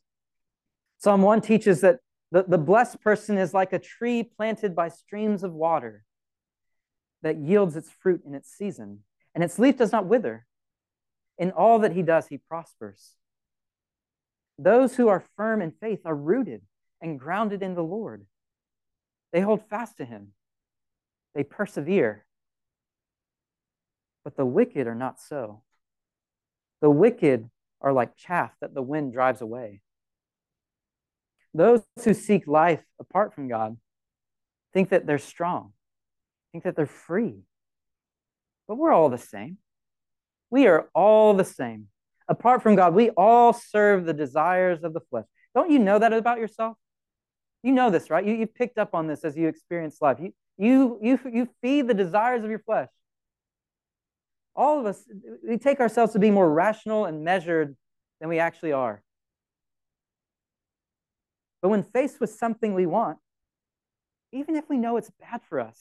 Psalm 0.98 1.22
1 1.22 1.40
teaches 1.40 1.80
that 1.80 1.98
the, 2.30 2.44
the 2.46 2.58
blessed 2.58 3.00
person 3.00 3.38
is 3.38 3.52
like 3.52 3.72
a 3.72 3.78
tree 3.78 4.22
planted 4.22 4.74
by 4.74 4.88
streams 4.88 5.42
of 5.42 5.52
water 5.52 6.04
that 7.22 7.38
yields 7.38 7.76
its 7.76 7.90
fruit 7.90 8.22
in 8.26 8.34
its 8.34 8.50
season, 8.50 9.00
and 9.34 9.44
its 9.44 9.58
leaf 9.58 9.76
does 9.76 9.92
not 9.92 10.06
wither. 10.06 10.46
In 11.38 11.50
all 11.52 11.78
that 11.80 11.92
he 11.92 12.02
does, 12.02 12.28
he 12.28 12.38
prospers. 12.38 13.12
Those 14.58 14.96
who 14.96 15.08
are 15.08 15.24
firm 15.36 15.62
in 15.62 15.72
faith 15.72 16.00
are 16.04 16.14
rooted 16.14 16.62
and 17.00 17.18
grounded 17.18 17.62
in 17.62 17.74
the 17.74 17.82
Lord. 17.82 18.26
They 19.32 19.40
hold 19.40 19.68
fast 19.68 19.96
to 19.98 20.04
him, 20.04 20.32
they 21.34 21.44
persevere 21.44 22.26
but 24.24 24.36
the 24.36 24.46
wicked 24.46 24.86
are 24.86 24.94
not 24.94 25.20
so. 25.20 25.62
The 26.80 26.90
wicked 26.90 27.48
are 27.80 27.92
like 27.92 28.16
chaff 28.16 28.52
that 28.60 28.74
the 28.74 28.82
wind 28.82 29.12
drives 29.12 29.40
away. 29.40 29.80
Those 31.54 31.82
who 32.04 32.14
seek 32.14 32.46
life 32.46 32.82
apart 32.98 33.34
from 33.34 33.48
God 33.48 33.76
think 34.72 34.88
that 34.88 35.06
they're 35.06 35.18
strong, 35.18 35.72
think 36.50 36.64
that 36.64 36.76
they're 36.76 36.86
free. 36.86 37.42
But 38.66 38.76
we're 38.76 38.92
all 38.92 39.10
the 39.10 39.18
same. 39.18 39.58
We 40.50 40.66
are 40.66 40.88
all 40.94 41.34
the 41.34 41.44
same. 41.44 41.88
Apart 42.28 42.62
from 42.62 42.76
God, 42.76 42.94
we 42.94 43.10
all 43.10 43.52
serve 43.52 44.06
the 44.06 44.14
desires 44.14 44.82
of 44.84 44.94
the 44.94 45.00
flesh. 45.10 45.24
Don't 45.54 45.70
you 45.70 45.78
know 45.78 45.98
that 45.98 46.12
about 46.12 46.38
yourself? 46.38 46.76
You 47.62 47.72
know 47.72 47.90
this, 47.90 48.10
right? 48.10 48.24
You, 48.24 48.34
you 48.34 48.46
picked 48.46 48.78
up 48.78 48.94
on 48.94 49.06
this 49.06 49.24
as 49.24 49.36
you 49.36 49.48
experience 49.48 49.98
life. 50.00 50.18
You, 50.20 50.32
you, 50.56 50.98
you, 51.02 51.18
you 51.30 51.48
feed 51.60 51.88
the 51.88 51.94
desires 51.94 52.44
of 52.44 52.50
your 52.50 52.60
flesh. 52.60 52.88
All 54.54 54.78
of 54.78 54.86
us, 54.86 55.02
we 55.46 55.56
take 55.56 55.80
ourselves 55.80 56.12
to 56.12 56.18
be 56.18 56.30
more 56.30 56.50
rational 56.50 57.06
and 57.06 57.24
measured 57.24 57.76
than 58.20 58.28
we 58.28 58.38
actually 58.38 58.72
are. 58.72 59.02
But 61.62 61.68
when 61.68 61.82
faced 61.82 62.20
with 62.20 62.30
something 62.30 62.74
we 62.74 62.86
want, 62.86 63.18
even 64.32 64.56
if 64.56 64.68
we 64.68 64.76
know 64.76 64.96
it's 64.96 65.10
bad 65.20 65.40
for 65.48 65.60
us, 65.60 65.80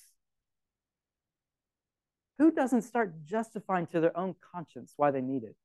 who 2.37 2.51
doesn't 2.51 2.83
start 2.83 3.23
justifying 3.23 3.87
to 3.87 3.99
their 3.99 4.17
own 4.17 4.35
conscience 4.53 4.93
why 4.97 5.11
they 5.11 5.21
need 5.21 5.43
it? 5.43 5.55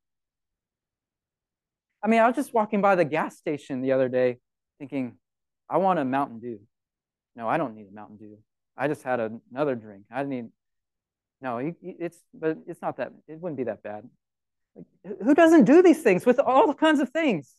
I 2.02 2.08
mean, 2.08 2.20
I 2.20 2.26
was 2.26 2.36
just 2.36 2.54
walking 2.54 2.80
by 2.80 2.94
the 2.94 3.04
gas 3.04 3.36
station 3.36 3.80
the 3.80 3.92
other 3.92 4.08
day 4.08 4.38
thinking, 4.78 5.16
I 5.68 5.78
want 5.78 5.98
a 5.98 6.04
Mountain 6.04 6.40
Dew. 6.40 6.60
No, 7.34 7.48
I 7.48 7.56
don't 7.56 7.74
need 7.74 7.88
a 7.90 7.94
Mountain 7.94 8.18
Dew. 8.18 8.38
I 8.76 8.88
just 8.88 9.02
had 9.02 9.20
another 9.50 9.74
drink. 9.74 10.04
I 10.10 10.18
didn't 10.18 10.30
need, 10.30 10.48
no, 11.40 11.72
it's, 11.82 12.18
but 12.32 12.58
it's 12.66 12.80
not 12.82 12.96
that, 12.96 13.12
it 13.28 13.40
wouldn't 13.40 13.56
be 13.56 13.64
that 13.64 13.82
bad. 13.82 14.08
Who 15.22 15.34
doesn't 15.34 15.64
do 15.64 15.82
these 15.82 16.02
things 16.02 16.26
with 16.26 16.38
all 16.38 16.72
kinds 16.74 17.00
of 17.00 17.10
things? 17.10 17.54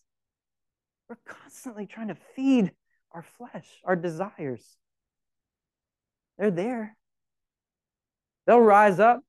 We're 1.10 1.18
constantly 1.26 1.86
trying 1.86 2.10
to 2.10 2.18
feed 2.36 2.72
our 3.12 3.24
flesh, 3.38 3.68
our 3.84 3.96
desires. 3.96 4.66
They're 6.38 6.52
there. 6.52 6.96
They'll 8.46 8.62
rise 8.62 9.00
up, 9.00 9.22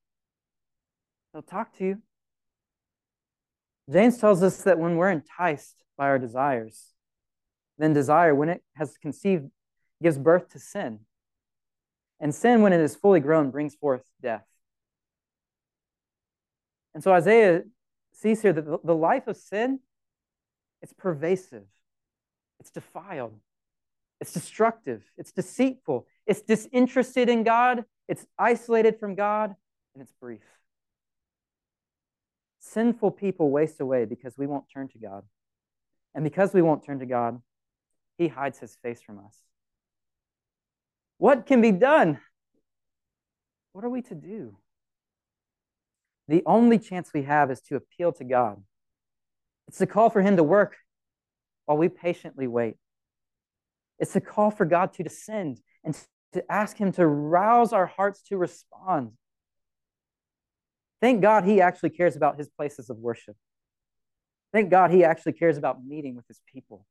they'll 1.33 1.43
talk 1.43 1.77
to 1.79 1.85
you. 1.85 2.03
James 3.91 4.19
tells 4.19 4.43
us 4.43 4.63
that 4.63 4.79
when 4.79 4.97
we're 4.97 5.11
enticed 5.11 5.75
by 5.97 6.07
our 6.07 6.19
desires, 6.19 6.93
then 7.79 7.93
desire, 7.93 8.35
when 8.35 8.49
it 8.49 8.63
has 8.75 8.97
conceived, 8.99 9.51
gives 10.03 10.19
birth 10.19 10.51
to 10.51 10.61
sin. 10.61 11.01
And 12.21 12.35
sin, 12.35 12.63
when 12.63 12.73
it 12.73 12.81
is 12.81 12.97
fully 12.97 13.21
grown, 13.21 13.51
brings 13.51 13.75
forth 13.75 14.03
death. 14.21 14.45
And 16.95 17.03
so 17.03 17.13
Isaiah 17.13 17.63
sees 18.13 18.43
here 18.43 18.53
that 18.53 18.85
the 18.85 18.95
life 18.95 19.29
of 19.29 19.37
sin, 19.37 19.81
it's 20.83 20.93
pervasive, 20.93 21.65
it's 22.59 22.71
defiled, 22.71 23.35
it's 24.21 24.33
destructive, 24.33 25.05
it's 25.17 25.31
deceitful, 25.31 26.07
it's 26.27 26.43
disinterested 26.43 27.29
in 27.29 27.45
God, 27.45 27.85
it's 28.09 28.27
isolated 28.37 28.99
from 28.99 29.15
God, 29.15 29.55
and 29.95 30.03
it's 30.03 30.13
brief. 30.21 30.43
Sinful 32.59 33.13
people 33.13 33.51
waste 33.51 33.81
away 33.81 34.05
because 34.05 34.37
we 34.37 34.47
won't 34.47 34.65
turn 34.73 34.89
to 34.89 34.99
God. 34.99 35.23
And 36.15 36.25
because 36.25 36.53
we 36.53 36.63
won't 36.63 36.85
turn 36.85 36.99
to 36.99 37.07
God, 37.07 37.41
He 38.17 38.29
hides 38.29 38.59
His 38.59 38.77
face 38.83 39.01
from 39.01 39.21
us. 39.21 39.37
What 41.19 41.47
can 41.47 41.61
be 41.61 41.73
done? 41.73 42.21
What 43.73 43.85
are 43.85 43.91
we 43.91 44.03
to 44.03 44.15
do? 44.15 44.57
The 46.29 46.43
only 46.47 46.79
chance 46.79 47.11
we 47.13 47.23
have 47.25 47.51
is 47.51 47.61
to 47.63 47.77
appeal 47.77 48.13
to 48.13 48.25
God. 48.25 48.63
It's 49.67 49.79
to 49.79 49.87
call 49.87 50.11
for 50.11 50.23
Him 50.23 50.37
to 50.37 50.43
work 50.43 50.77
while 51.67 51.79
we 51.79 51.89
patiently 51.89 52.47
wait. 52.47 52.77
It's 53.99 54.15
a 54.17 54.21
call 54.21 54.51
for 54.51 54.65
God 54.65 54.93
to 54.95 55.03
descend 55.03 55.61
and 55.85 55.99
to 56.33 56.45
ask 56.51 56.77
Him 56.77 56.93
to 56.93 57.07
rouse 57.07 57.73
our 57.73 57.87
hearts 57.87 58.23
to 58.29 58.37
respond. 58.37 59.13
Thank 61.01 61.23
God 61.23 61.45
He 61.45 61.61
actually 61.61 61.91
cares 61.91 62.17
about 62.17 62.39
His 62.39 62.49
places 62.49 62.91
of 62.91 62.99
worship. 62.99 63.37
Thank 64.53 64.71
God 64.71 64.91
He 64.91 65.05
actually 65.05 65.33
cares 65.33 65.59
about 65.59 65.85
meeting 65.85 66.15
with 66.15 66.27
His 66.29 66.41
people. 66.53 66.87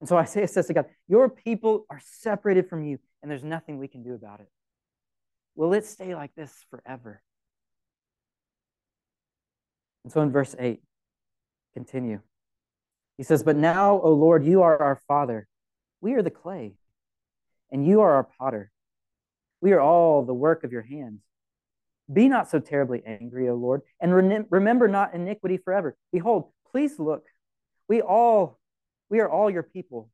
And 0.00 0.08
so 0.08 0.16
Isaiah 0.16 0.48
says 0.48 0.66
to 0.66 0.74
God, 0.74 0.86
Your 1.08 1.28
people 1.28 1.86
are 1.90 2.00
separated 2.04 2.68
from 2.68 2.84
you, 2.84 2.98
and 3.22 3.30
there's 3.30 3.44
nothing 3.44 3.78
we 3.78 3.88
can 3.88 4.02
do 4.02 4.14
about 4.14 4.40
it. 4.40 4.48
Will 5.54 5.74
it 5.74 5.84
stay 5.84 6.14
like 6.14 6.34
this 6.34 6.52
forever? 6.70 7.22
And 10.04 10.12
so 10.12 10.22
in 10.22 10.32
verse 10.32 10.54
8, 10.58 10.80
continue. 11.74 12.20
He 13.18 13.24
says, 13.24 13.42
But 13.42 13.56
now, 13.56 14.00
O 14.00 14.12
Lord, 14.12 14.46
you 14.46 14.62
are 14.62 14.80
our 14.80 15.00
Father. 15.06 15.46
We 16.00 16.14
are 16.14 16.22
the 16.22 16.30
clay, 16.30 16.76
and 17.70 17.86
you 17.86 18.00
are 18.00 18.12
our 18.12 18.28
potter. 18.38 18.70
We 19.60 19.72
are 19.72 19.80
all 19.80 20.24
the 20.24 20.32
work 20.32 20.64
of 20.64 20.72
your 20.72 20.80
hands. 20.80 21.20
Be 22.10 22.28
not 22.28 22.48
so 22.48 22.58
terribly 22.58 23.02
angry, 23.04 23.50
O 23.50 23.54
Lord, 23.54 23.82
and 24.00 24.14
remember 24.50 24.88
not 24.88 25.14
iniquity 25.14 25.58
forever. 25.58 25.94
Behold, 26.10 26.50
please 26.72 26.98
look. 26.98 27.26
We 27.86 28.00
all, 28.00 28.58
we 29.10 29.20
are 29.20 29.28
all 29.28 29.50
your 29.50 29.62
people. 29.62 30.10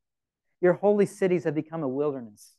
Your 0.59 0.73
holy 0.73 1.05
cities 1.05 1.43
have 1.43 1.55
become 1.55 1.83
a 1.83 1.87
wilderness. 1.87 2.53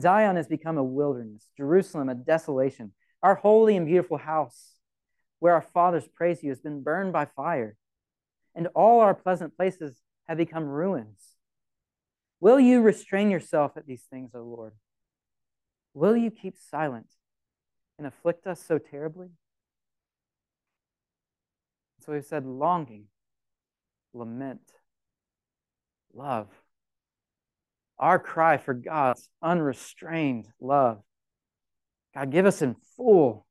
Zion 0.00 0.36
has 0.36 0.48
become 0.48 0.78
a 0.78 0.82
wilderness. 0.82 1.46
Jerusalem 1.56 2.08
a 2.08 2.14
desolation. 2.14 2.92
Our 3.22 3.36
holy 3.36 3.76
and 3.76 3.86
beautiful 3.86 4.16
house, 4.16 4.72
where 5.38 5.54
our 5.54 5.62
fathers 5.62 6.08
praise 6.12 6.42
you, 6.42 6.48
has 6.48 6.60
been 6.60 6.82
burned 6.82 7.12
by 7.12 7.26
fire, 7.26 7.76
and 8.54 8.68
all 8.74 9.00
our 9.00 9.14
pleasant 9.14 9.56
places 9.56 10.00
have 10.26 10.38
become 10.38 10.64
ruins. 10.64 11.36
Will 12.40 12.58
you 12.58 12.80
restrain 12.80 13.30
yourself 13.30 13.76
at 13.76 13.86
these 13.86 14.04
things, 14.10 14.30
O 14.34 14.42
Lord? 14.42 14.72
Will 15.92 16.16
you 16.16 16.30
keep 16.30 16.56
silent 16.58 17.06
and 17.98 18.06
afflict 18.06 18.46
us 18.46 18.62
so 18.62 18.78
terribly? 18.78 19.28
So 22.00 22.12
he 22.12 22.20
said, 22.20 22.44
longing, 22.44 23.04
lament, 24.12 24.72
love. 26.14 26.48
Our 27.98 28.18
cry 28.18 28.56
for 28.56 28.74
God's 28.74 29.28
unrestrained 29.42 30.48
love. 30.60 31.02
God, 32.14 32.30
give 32.30 32.46
us 32.46 32.62
in 32.62 32.76
full 32.96 33.46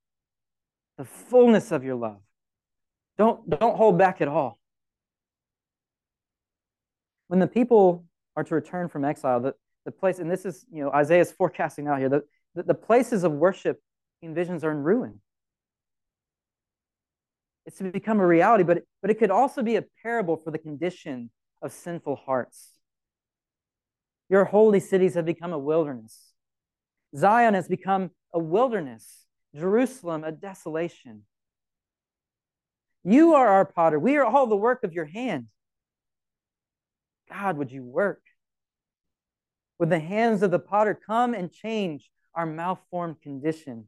the 0.97 1.05
fullness 1.05 1.71
of 1.71 1.83
your 1.83 1.95
love. 1.95 2.19
Don't, 3.17 3.49
don't 3.49 3.75
hold 3.75 3.97
back 3.97 4.21
at 4.21 4.27
all. 4.27 4.59
When 7.27 7.39
the 7.39 7.47
people 7.47 8.05
are 8.35 8.43
to 8.43 8.55
return 8.55 8.89
from 8.89 9.05
exile, 9.05 9.39
the, 9.39 9.53
the 9.85 9.91
place, 9.91 10.19
and 10.19 10.29
this 10.29 10.45
is, 10.45 10.65
you 10.71 10.83
know, 10.83 10.91
Isaiah's 10.91 11.31
forecasting 11.31 11.87
out 11.87 11.99
here, 11.99 12.09
the, 12.09 12.23
the, 12.55 12.63
the 12.63 12.73
places 12.73 13.23
of 13.23 13.31
worship 13.31 13.79
in 14.21 14.33
visions 14.33 14.63
are 14.63 14.71
in 14.71 14.77
ruin. 14.77 15.19
It's 17.65 17.77
to 17.77 17.85
become 17.85 18.19
a 18.19 18.27
reality, 18.27 18.63
but, 18.63 18.83
but 19.01 19.09
it 19.09 19.15
could 19.15 19.31
also 19.31 19.63
be 19.63 19.77
a 19.77 19.83
parable 20.03 20.37
for 20.37 20.51
the 20.51 20.57
condition 20.57 21.29
of 21.63 21.71
sinful 21.71 22.17
hearts. 22.17 22.69
Your 24.29 24.45
holy 24.45 24.79
cities 24.79 25.15
have 25.15 25.25
become 25.25 25.53
a 25.53 25.57
wilderness. 25.57 26.33
Zion 27.15 27.53
has 27.53 27.67
become 27.67 28.11
a 28.33 28.39
wilderness. 28.39 29.25
Jerusalem, 29.55 30.23
a 30.23 30.31
desolation. 30.31 31.23
You 33.03 33.33
are 33.33 33.47
our 33.47 33.65
potter. 33.65 33.99
We 33.99 34.17
are 34.17 34.25
all 34.25 34.47
the 34.47 34.55
work 34.55 34.83
of 34.83 34.93
your 34.93 35.05
hand. 35.05 35.47
God, 37.29 37.57
would 37.57 37.71
you 37.71 37.83
work? 37.83 38.21
Would 39.79 39.89
the 39.89 39.99
hands 39.99 40.43
of 40.43 40.51
the 40.51 40.59
potter 40.59 40.93
come 40.93 41.33
and 41.33 41.51
change 41.51 42.09
our 42.33 42.45
malformed 42.45 43.21
condition? 43.21 43.85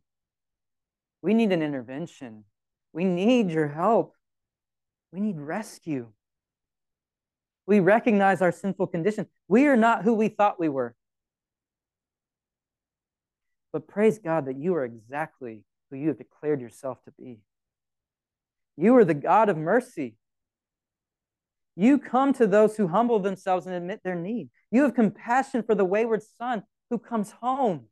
We 1.21 1.33
need 1.33 1.51
an 1.51 1.61
intervention. 1.61 2.43
We 2.93 3.03
need 3.03 3.49
your 3.49 3.67
help. 3.67 4.13
We 5.11 5.19
need 5.19 5.39
rescue. 5.39 6.11
We 7.67 7.79
recognize 7.79 8.41
our 8.41 8.51
sinful 8.51 8.87
condition. 8.87 9.27
We 9.47 9.67
are 9.67 9.77
not 9.77 10.03
who 10.03 10.13
we 10.13 10.29
thought 10.29 10.59
we 10.59 10.69
were. 10.69 10.95
But 13.73 13.87
praise 13.87 14.19
God 14.19 14.45
that 14.45 14.57
you 14.57 14.75
are 14.75 14.85
exactly 14.85 15.65
who 15.89 15.97
you 15.97 16.09
have 16.09 16.17
declared 16.17 16.61
yourself 16.61 17.03
to 17.05 17.11
be. 17.17 17.39
You 18.77 18.95
are 18.97 19.05
the 19.05 19.13
God 19.13 19.49
of 19.49 19.57
mercy. 19.57 20.15
You 21.75 21.97
come 21.97 22.33
to 22.33 22.47
those 22.47 22.77
who 22.77 22.87
humble 22.87 23.19
themselves 23.19 23.65
and 23.65 23.75
admit 23.75 24.01
their 24.03 24.15
need. 24.15 24.49
You 24.71 24.83
have 24.83 24.93
compassion 24.93 25.63
for 25.63 25.75
the 25.75 25.85
wayward 25.85 26.21
son 26.37 26.63
who 26.89 26.97
comes 26.97 27.31
home. 27.31 27.85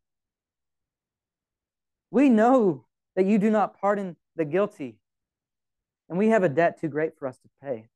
We 2.12 2.30
know 2.30 2.86
that 3.16 3.26
you 3.26 3.40
do 3.40 3.50
not 3.50 3.80
pardon 3.80 4.16
the 4.36 4.46
guilty, 4.46 4.98
and 6.08 6.18
we 6.18 6.30
have 6.30 6.44
a 6.44 6.50
debt 6.50 6.80
too 6.80 6.88
great 6.88 7.18
for 7.18 7.28
us 7.28 7.38
to 7.40 7.50
pay. 7.62 7.90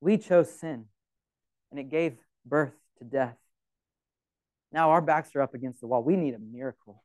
We 0.00 0.18
chose 0.18 0.50
sin, 0.50 0.86
and 1.70 1.80
it 1.80 1.90
gave 1.90 2.16
birth 2.44 2.74
to 2.98 3.04
death. 3.04 3.36
Now 4.72 4.90
our 4.90 5.00
backs 5.00 5.34
are 5.34 5.42
up 5.42 5.54
against 5.54 5.80
the 5.80 5.86
wall. 5.86 6.02
We 6.02 6.16
need 6.16 6.34
a 6.34 6.38
miracle. 6.38 7.02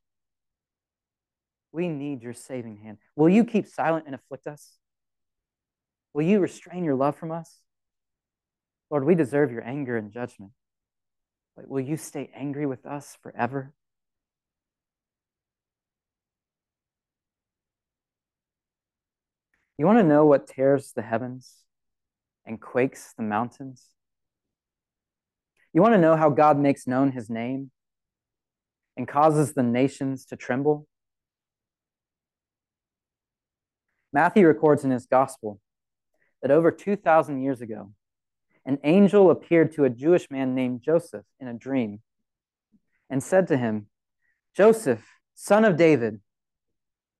We 1.71 1.87
need 1.87 2.21
your 2.21 2.33
saving 2.33 2.77
hand. 2.77 2.97
Will 3.15 3.29
you 3.29 3.45
keep 3.45 3.67
silent 3.67 4.05
and 4.05 4.15
afflict 4.15 4.45
us? 4.45 4.73
Will 6.13 6.23
you 6.23 6.39
restrain 6.39 6.83
your 6.83 6.95
love 6.95 7.15
from 7.15 7.31
us? 7.31 7.59
Lord, 8.89 9.05
we 9.05 9.15
deserve 9.15 9.51
your 9.51 9.63
anger 9.63 9.95
and 9.95 10.11
judgment. 10.11 10.51
But 11.55 11.69
will 11.69 11.79
you 11.79 11.95
stay 11.95 12.29
angry 12.35 12.65
with 12.65 12.85
us 12.85 13.17
forever? 13.23 13.73
You 19.77 19.85
want 19.85 19.99
to 19.99 20.03
know 20.03 20.25
what 20.25 20.47
tears 20.47 20.91
the 20.93 21.01
heavens 21.01 21.55
and 22.45 22.59
quakes 22.59 23.13
the 23.17 23.23
mountains? 23.23 23.85
You 25.73 25.81
want 25.81 25.93
to 25.93 26.01
know 26.01 26.15
how 26.15 26.29
God 26.29 26.57
makes 26.57 26.87
known 26.87 27.11
his 27.11 27.29
name 27.29 27.71
and 28.97 29.07
causes 29.07 29.53
the 29.53 29.63
nations 29.63 30.25
to 30.25 30.35
tremble? 30.35 30.87
Matthew 34.13 34.45
records 34.45 34.83
in 34.83 34.91
his 34.91 35.05
gospel 35.05 35.59
that 36.41 36.51
over 36.51 36.71
2,000 36.71 37.41
years 37.41 37.61
ago, 37.61 37.93
an 38.65 38.77
angel 38.83 39.31
appeared 39.31 39.71
to 39.73 39.85
a 39.85 39.89
Jewish 39.89 40.29
man 40.29 40.53
named 40.53 40.81
Joseph 40.83 41.25
in 41.39 41.47
a 41.47 41.53
dream 41.53 42.01
and 43.09 43.23
said 43.23 43.47
to 43.47 43.57
him, 43.57 43.87
Joseph, 44.55 45.03
son 45.33 45.65
of 45.65 45.77
David, 45.77 46.19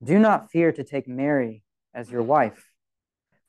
do 0.03 0.19
not 0.19 0.51
fear 0.51 0.71
to 0.71 0.83
take 0.83 1.07
Mary 1.07 1.63
as 1.93 2.11
your 2.11 2.23
wife, 2.23 2.70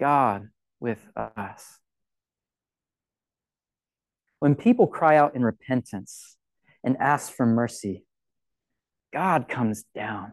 God 0.00 0.48
with 0.80 1.06
us. 1.14 1.78
When 4.40 4.54
people 4.54 4.86
cry 4.86 5.16
out 5.16 5.36
in 5.36 5.44
repentance 5.44 6.38
and 6.82 6.96
ask 6.96 7.30
for 7.30 7.44
mercy, 7.44 8.06
God 9.12 9.48
comes 9.48 9.84
down. 9.94 10.32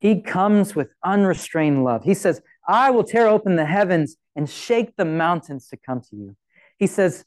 He 0.00 0.22
comes 0.22 0.74
with 0.74 0.88
unrestrained 1.04 1.84
love. 1.84 2.04
He 2.04 2.14
says, 2.14 2.40
I 2.66 2.90
will 2.90 3.04
tear 3.04 3.28
open 3.28 3.56
the 3.56 3.66
heavens 3.66 4.16
and 4.34 4.48
shake 4.48 4.96
the 4.96 5.04
mountains 5.04 5.68
to 5.68 5.76
come 5.76 6.00
to 6.00 6.16
you. 6.16 6.36
He 6.78 6.86
says, 6.86 7.24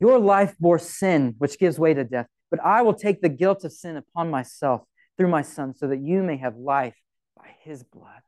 Your 0.00 0.18
life 0.18 0.56
bore 0.58 0.78
sin, 0.78 1.36
which 1.38 1.58
gives 1.58 1.78
way 1.78 1.94
to 1.94 2.04
death, 2.04 2.26
but 2.50 2.60
I 2.60 2.82
will 2.82 2.94
take 2.94 3.22
the 3.22 3.28
guilt 3.28 3.64
of 3.64 3.72
sin 3.72 3.96
upon 3.96 4.30
myself 4.30 4.82
through 5.16 5.28
my 5.28 5.42
Son, 5.42 5.74
so 5.74 5.86
that 5.88 6.00
you 6.00 6.22
may 6.22 6.36
have 6.38 6.56
life 6.56 6.96
by 7.36 7.54
his 7.60 7.82
blood. 7.84 8.22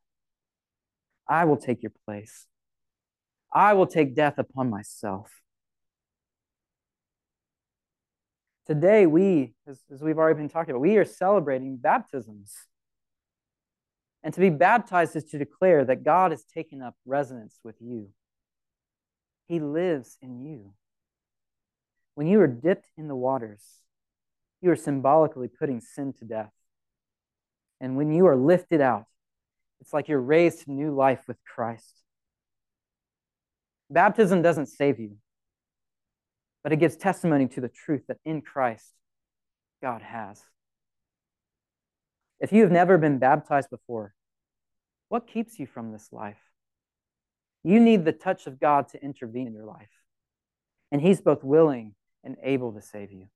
I 1.29 1.45
will 1.45 1.57
take 1.57 1.83
your 1.83 1.93
place. 2.05 2.47
I 3.53 3.73
will 3.75 3.87
take 3.87 4.15
death 4.15 4.39
upon 4.39 4.69
myself. 4.69 5.31
Today, 8.67 9.07
we, 9.07 9.55
as, 9.67 9.81
as 9.93 10.03
we've 10.03 10.19
already 10.19 10.39
been 10.39 10.49
talking 10.49 10.71
about, 10.71 10.81
we 10.81 10.97
are 10.97 11.05
celebrating 11.05 11.77
baptisms. 11.77 12.55
And 14.23 14.33
to 14.33 14.41
be 14.41 14.49
baptized 14.49 15.15
is 15.17 15.25
to 15.27 15.39
declare 15.39 15.85
that 15.85 16.03
God 16.03 16.31
has 16.31 16.45
taken 16.45 16.81
up 16.81 16.95
residence 17.05 17.61
with 17.63 17.77
you. 17.81 18.09
He 19.47 19.61
lives 19.61 20.17
in 20.23 20.43
you. 20.43 20.73
When 22.15 22.27
you 22.27 22.41
are 22.41 22.47
dipped 22.47 22.89
in 22.97 23.09
the 23.09 23.15
waters, 23.15 23.63
you 24.63 24.71
are 24.71 24.77
symbolically 24.77 25.49
putting 25.49 25.81
sin 25.81 26.15
to 26.15 26.25
death. 26.25 26.53
And 27.81 27.97
when 27.97 28.13
you 28.13 28.27
are 28.27 28.37
lifted 28.37 28.81
out, 28.81 29.05
it's 29.81 29.93
like 29.93 30.09
you're 30.09 30.21
raised 30.21 30.65
to 30.65 30.73
new 30.73 30.95
life 30.95 31.23
with 31.27 31.37
Christ. 31.45 32.03
Baptism 33.91 34.43
doesn't 34.43 34.67
save 34.67 34.99
you, 34.99 35.17
but 36.63 36.73
it 36.73 36.77
gives 36.77 36.97
testimony 36.97 37.47
to 37.49 37.61
the 37.61 37.69
truth 37.69 38.03
that 38.09 38.19
in 38.25 38.41
Christ, 38.41 38.93
God 39.83 40.03
has. 40.03 40.43
If 42.41 42.53
you 42.53 42.63
have 42.63 42.73
never 42.73 42.99
been 42.99 43.19
baptized 43.19 43.71
before, 43.71 44.15
what 45.09 45.27
keeps 45.27 45.59
you 45.59 45.67
from 45.67 45.93
this 45.93 46.09
life? 46.13 46.41
You 47.63 47.81
need 47.81 48.05
the 48.05 48.13
touch 48.13 48.47
of 48.47 48.61
God 48.61 48.89
to 48.89 49.03
intervene 49.03 49.47
in 49.47 49.55
your 49.55 49.65
life. 49.65 49.89
And 50.91 51.01
He's 51.01 51.21
both 51.21 51.43
willing 51.43 51.95
and 52.23 52.37
able 52.43 52.73
to 52.73 52.83
save 52.83 53.13
you. 53.13 53.27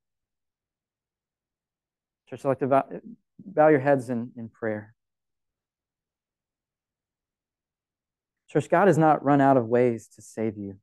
Church, 2.28 2.44
I'd 2.44 2.48
like 2.48 2.58
to 2.58 2.66
bow, 2.66 2.84
bow 3.38 3.68
your 3.68 3.80
heads 3.80 4.10
in, 4.10 4.32
in 4.36 4.48
prayer. 4.48 4.94
Church, 8.50 8.68
God 8.70 8.86
has 8.88 8.98
not 8.98 9.24
run 9.24 9.40
out 9.40 9.56
of 9.56 9.66
ways 9.66 10.08
to 10.16 10.22
save 10.22 10.56
you, 10.56 10.76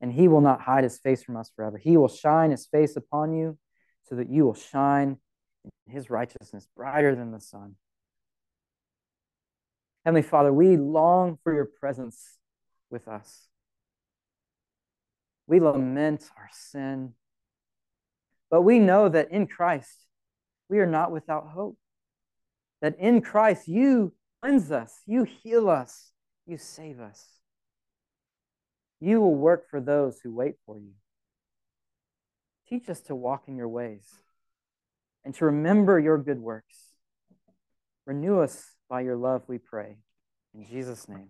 and 0.00 0.12
He 0.12 0.28
will 0.28 0.40
not 0.40 0.60
hide 0.60 0.84
His 0.84 0.98
face 0.98 1.22
from 1.22 1.36
us 1.36 1.50
forever. 1.54 1.76
He 1.76 1.96
will 1.96 2.08
shine 2.08 2.50
His 2.50 2.66
face 2.66 2.96
upon 2.96 3.32
you 3.32 3.58
so 4.08 4.14
that 4.14 4.30
you 4.30 4.44
will 4.44 4.54
shine 4.54 5.18
in 5.64 5.92
His 5.92 6.08
righteousness 6.08 6.68
brighter 6.76 7.14
than 7.14 7.32
the 7.32 7.40
sun. 7.40 7.74
Heavenly 10.04 10.22
Father, 10.22 10.52
we 10.52 10.76
long 10.76 11.38
for 11.42 11.52
your 11.52 11.66
presence 11.66 12.38
with 12.90 13.08
us. 13.08 13.48
We 15.46 15.60
lament 15.60 16.30
our 16.36 16.48
sin, 16.52 17.14
but 18.50 18.62
we 18.62 18.78
know 18.78 19.08
that 19.08 19.30
in 19.30 19.46
Christ 19.46 20.06
we 20.68 20.78
are 20.78 20.86
not 20.86 21.10
without 21.10 21.48
hope. 21.48 21.76
That 22.80 22.98
in 22.98 23.20
Christ 23.20 23.66
you 23.66 24.12
cleanse 24.40 24.70
us, 24.70 24.94
you 25.06 25.24
heal 25.24 25.68
us, 25.68 26.12
you 26.48 26.58
save 26.58 27.00
us. 27.00 27.24
You 29.00 29.20
will 29.20 29.34
work 29.34 29.68
for 29.70 29.80
those 29.80 30.18
who 30.20 30.34
wait 30.34 30.54
for 30.66 30.78
you. 30.78 30.92
Teach 32.68 32.88
us 32.88 33.00
to 33.02 33.14
walk 33.14 33.44
in 33.46 33.56
your 33.56 33.68
ways 33.68 34.04
and 35.24 35.34
to 35.34 35.46
remember 35.46 35.98
your 35.98 36.18
good 36.18 36.40
works. 36.40 36.76
Renew 38.06 38.40
us 38.40 38.74
by 38.88 39.02
your 39.02 39.16
love, 39.16 39.42
we 39.46 39.58
pray. 39.58 39.96
In 40.54 40.66
Jesus' 40.66 41.08
name. 41.08 41.28